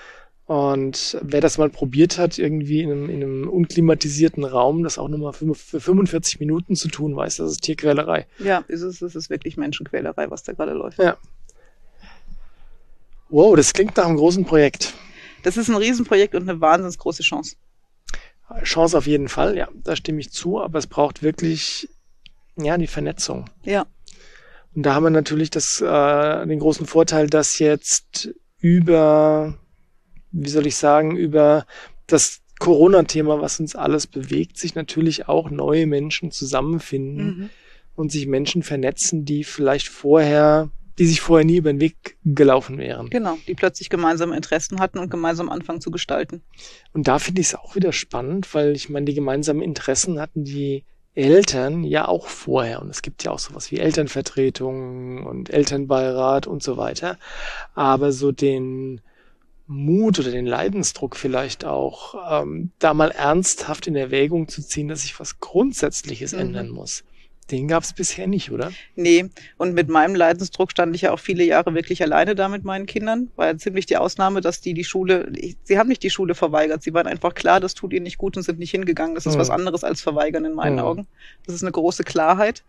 Und 0.46 1.18
wer 1.22 1.42
das 1.42 1.58
mal 1.58 1.70
probiert 1.70 2.18
hat, 2.18 2.40
irgendwie 2.40 2.82
in 2.82 2.92
einem, 2.92 3.10
in 3.10 3.24
einem 3.24 3.50
unklimatisierten 3.50 4.44
Raum, 4.44 4.84
das 4.84 4.98
auch 4.98 5.08
nochmal 5.08 5.34
für 5.34 5.80
45 5.80 6.40
Minuten 6.40 6.76
zu 6.76 6.88
tun, 6.88 7.16
weiß, 7.16 7.38
das 7.38 7.52
ist 7.52 7.62
Tierquälerei. 7.62 8.26
Ja, 8.40 8.64
ist 8.68 8.82
es, 8.82 9.02
es 9.02 9.16
ist 9.16 9.30
wirklich 9.30 9.58
Menschenquälerei, 9.58 10.32
was 10.32 10.44
da 10.44 10.54
gerade 10.54 10.74
läuft. 10.74 10.98
Ja. 10.98 11.18
Wow, 13.30 13.56
das 13.56 13.74
klingt 13.74 13.96
nach 13.96 14.08
einem 14.08 14.18
großen 14.18 14.44
Projekt. 14.44 14.96
Das 15.44 15.58
ist 15.58 15.70
ein 15.70 15.76
Riesenprojekt 15.76 16.36
und 16.36 16.50
eine 16.50 16.62
wahnsinnig 16.62 16.98
große 16.98 17.24
Chance. 17.24 17.56
Chance 18.64 18.98
auf 18.98 19.08
jeden 19.08 19.30
Fall, 19.30 19.58
ja, 19.58 19.68
da 19.76 19.96
stimme 19.96 20.20
ich 20.20 20.32
zu, 20.32 20.60
aber 20.60 20.80
es 20.80 20.88
braucht 20.88 21.22
wirklich, 21.22 21.88
ja, 22.58 22.78
die 22.78 22.88
Vernetzung. 22.88 23.46
Ja. 23.64 23.86
Und 24.76 24.84
da 24.84 24.94
haben 24.94 25.04
wir 25.04 25.10
natürlich 25.12 25.50
das, 25.50 25.82
äh, 25.82 26.48
den 26.48 26.60
großen 26.60 26.86
Vorteil, 26.86 27.28
dass 27.28 27.60
jetzt 27.60 28.30
über, 28.60 29.58
wie 30.32 30.50
soll 30.50 30.68
ich 30.68 30.76
sagen, 30.76 31.16
über 31.16 31.66
das 32.08 32.42
Corona-Thema, 32.60 33.42
was 33.42 33.60
uns 33.60 33.76
alles 33.76 34.08
bewegt, 34.08 34.58
sich 34.58 34.76
natürlich 34.76 35.28
auch 35.28 35.50
neue 35.50 35.88
Menschen 35.88 36.32
zusammenfinden 36.32 37.26
mhm. 37.26 37.50
und 37.96 38.12
sich 38.12 38.28
Menschen 38.28 38.64
vernetzen, 38.64 39.26
die 39.26 39.44
vielleicht 39.44 39.88
vorher 39.88 40.70
die 41.00 41.06
sich 41.06 41.22
vorher 41.22 41.46
nie 41.46 41.58
über 41.58 41.72
den 41.72 41.80
Weg 41.80 42.18
gelaufen 42.26 42.78
wären. 42.78 43.10
Genau, 43.10 43.38
die 43.48 43.56
plötzlich 43.56 43.90
gemeinsame 43.90 44.36
Interessen 44.36 44.82
hatten 44.82 45.00
und 45.00 45.10
gemeinsam 45.10 45.50
anfangen 45.50 45.80
zu 45.80 45.92
gestalten. 45.92 46.42
Und 46.94 47.08
da 47.08 47.20
finde 47.20 47.40
ich 47.40 47.48
es 47.48 47.56
auch 47.56 47.76
wieder 47.76 47.94
spannend, 47.94 48.54
weil 48.54 48.76
ich 48.76 48.90
meine, 48.90 49.06
die 49.06 49.14
gemeinsamen 49.14 49.62
Interessen 49.62 50.20
hatten 50.20 50.44
die 50.44 50.84
Eltern 51.16 51.86
ja 51.86 52.08
auch 52.08 52.28
vorher. 52.28 52.82
Und 52.82 52.90
es 52.90 53.02
gibt 53.02 53.24
ja 53.24 53.32
auch 53.32 53.40
sowas 53.40 53.72
wie 53.72 53.80
Elternvertretung 53.80 55.26
und 55.26 55.50
Elternbeirat 55.50 56.48
und 56.48 56.62
so 56.62 56.76
weiter. 56.76 57.18
Aber 57.76 58.12
so 58.12 58.34
den 58.34 59.00
Mut 59.68 60.20
oder 60.20 60.32
den 60.32 60.48
Leidensdruck 60.48 61.16
vielleicht 61.16 61.64
auch, 61.64 62.16
ähm, 62.42 62.72
da 62.80 62.94
mal 62.94 63.12
ernsthaft 63.12 63.88
in 63.88 63.96
Erwägung 63.96 64.50
zu 64.50 64.62
ziehen, 64.62 64.90
dass 64.90 65.04
sich 65.04 65.18
was 65.18 65.40
Grundsätzliches 65.40 66.34
mhm. 66.34 66.40
ändern 66.40 66.70
muss. 66.70 67.06
Den 67.52 67.68
gab 67.68 67.84
es 67.84 67.94
bisher 67.94 68.28
nicht, 68.28 68.52
oder? 68.52 68.72
Nee, 68.96 69.30
und 69.58 69.74
mit 69.74 69.90
meinem 69.90 70.16
Leidensdruck 70.16 70.72
stand 70.72 70.96
ich 70.96 71.02
ja 71.02 71.12
auch 71.12 71.20
viele 71.20 71.44
Jahre 71.44 71.74
wirklich 71.74 72.02
alleine 72.04 72.36
da 72.36 72.48
mit 72.48 72.64
meinen 72.64 72.86
Kindern. 72.86 73.32
War 73.36 73.48
ja 73.48 73.58
ziemlich 73.58 73.86
die 73.86 73.98
Ausnahme, 73.98 74.42
dass 74.42 74.62
die 74.62 74.74
die 74.74 74.84
Schule, 74.84 75.32
sie 75.64 75.80
haben 75.80 75.90
nicht 75.90 76.04
die 76.04 76.10
Schule 76.10 76.36
verweigert. 76.36 76.84
Sie 76.84 76.94
waren 76.94 77.08
einfach 77.08 77.34
klar, 77.34 77.60
das 77.60 77.74
tut 77.74 77.94
ihnen 77.94 78.04
nicht 78.04 78.18
gut 78.18 78.38
und 78.38 78.44
sind 78.44 78.60
nicht 78.60 78.72
hingegangen. 78.72 79.16
Das 79.16 79.26
ist 79.26 79.36
mhm. 79.36 79.40
was 79.40 79.50
anderes 79.50 79.84
als 79.84 80.02
verweigern 80.02 80.46
in 80.46 80.54
meinen 80.54 80.76
mhm. 80.76 80.84
Augen. 80.84 81.08
Das 81.46 81.56
ist 81.56 81.64
eine 81.64 81.72
große 81.72 82.04
Klarheit. 82.04 82.64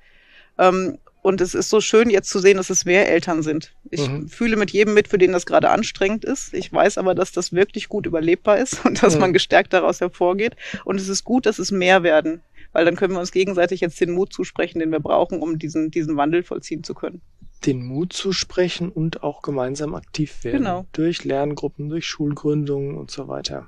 Ähm, 0.59 0.99
Und 1.23 1.43
es 1.43 1.55
ist 1.55 1.69
so 1.69 1.83
schön 1.83 2.09
jetzt 2.09 2.31
zu 2.31 2.39
sehen, 2.39 2.57
dass 2.57 2.71
es 2.71 2.87
mehr 2.87 3.09
Eltern 3.11 3.43
sind. 3.43 3.75
Ich 3.91 4.09
mhm. 4.09 4.29
fühle 4.29 4.57
mit 4.57 4.71
jedem 4.71 4.95
mit, 4.95 5.07
für 5.07 5.19
den 5.19 5.33
das 5.33 5.45
gerade 5.45 5.69
anstrengend 5.69 6.25
ist. 6.25 6.55
Ich 6.55 6.73
weiß 6.73 6.97
aber, 6.97 7.15
dass 7.15 7.31
das 7.33 7.53
wirklich 7.53 7.89
gut 7.91 8.07
überlebbar 8.07 8.57
ist 8.57 8.85
und 8.87 9.03
dass 9.03 9.15
mhm. 9.15 9.21
man 9.21 9.33
gestärkt 9.35 9.75
daraus 9.75 10.01
hervorgeht. 10.01 10.57
Und 10.85 10.99
es 10.99 11.09
ist 11.09 11.25
gut, 11.25 11.45
dass 11.45 11.59
es 11.59 11.71
mehr 11.71 12.03
werden, 12.03 12.41
weil 12.73 12.85
dann 12.85 12.97
können 12.97 13.15
wir 13.15 13.21
uns 13.21 13.33
gegenseitig 13.33 13.81
jetzt 13.81 14.01
den 14.01 14.13
Mut 14.13 14.33
zusprechen, 14.33 14.79
den 14.79 14.91
wir 14.91 15.01
brauchen, 15.01 15.41
um 15.41 15.59
diesen, 15.59 15.91
diesen 15.91 16.17
Wandel 16.17 16.43
vollziehen 16.43 16.85
zu 16.85 16.95
können. 16.95 17.21
Den 17.67 17.85
Mut 17.85 18.13
zusprechen 18.13 18.89
und 18.91 19.23
auch 19.23 19.43
gemeinsam 19.43 19.95
aktiv 19.95 20.45
werden. 20.45 20.59
Genau. 20.59 20.87
Durch 20.93 21.25
Lerngruppen, 21.25 21.89
durch 21.89 22.07
Schulgründungen 22.07 22.97
und 22.97 23.11
so 23.11 23.29
weiter. 23.29 23.67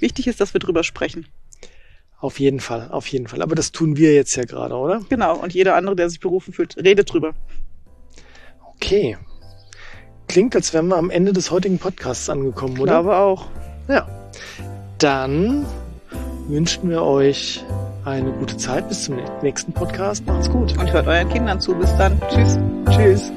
Wichtig 0.00 0.26
ist, 0.26 0.40
dass 0.40 0.54
wir 0.54 0.60
drüber 0.60 0.82
sprechen. 0.82 1.26
Auf 2.18 2.40
jeden 2.40 2.60
Fall, 2.60 2.90
auf 2.90 3.06
jeden 3.08 3.26
Fall. 3.26 3.42
Aber 3.42 3.54
das 3.54 3.70
tun 3.70 3.98
wir 3.98 4.14
jetzt 4.14 4.34
ja 4.34 4.44
gerade, 4.44 4.74
oder? 4.74 5.00
Genau. 5.10 5.36
Und 5.36 5.52
jeder 5.52 5.76
andere, 5.76 5.94
der 5.94 6.08
sich 6.08 6.20
berufen 6.20 6.54
fühlt, 6.54 6.76
redet 6.82 7.12
drüber. 7.12 7.34
Okay. 8.76 9.18
Klingt, 10.26 10.56
als 10.56 10.72
wären 10.72 10.88
wir 10.88 10.96
am 10.96 11.10
Ende 11.10 11.34
des 11.34 11.50
heutigen 11.50 11.78
Podcasts 11.78 12.30
angekommen, 12.30 12.78
oder? 12.78 12.92
Ich 12.92 13.02
glaube 13.02 13.16
auch. 13.16 13.48
Ja. 13.88 14.08
Dann 14.98 15.66
wünschen 16.48 16.90
wir 16.90 17.02
euch 17.02 17.64
eine 18.04 18.32
gute 18.32 18.56
Zeit 18.56 18.88
bis 18.88 19.04
zum 19.04 19.16
nächsten 19.42 19.72
Podcast. 19.72 20.26
Macht's 20.26 20.50
gut. 20.50 20.76
Und 20.78 20.92
hört 20.92 21.06
euren 21.06 21.28
Kindern 21.28 21.60
zu. 21.60 21.74
Bis 21.74 21.94
dann. 21.96 22.20
Tschüss. 22.28 22.58
Tschüss. 22.90 23.32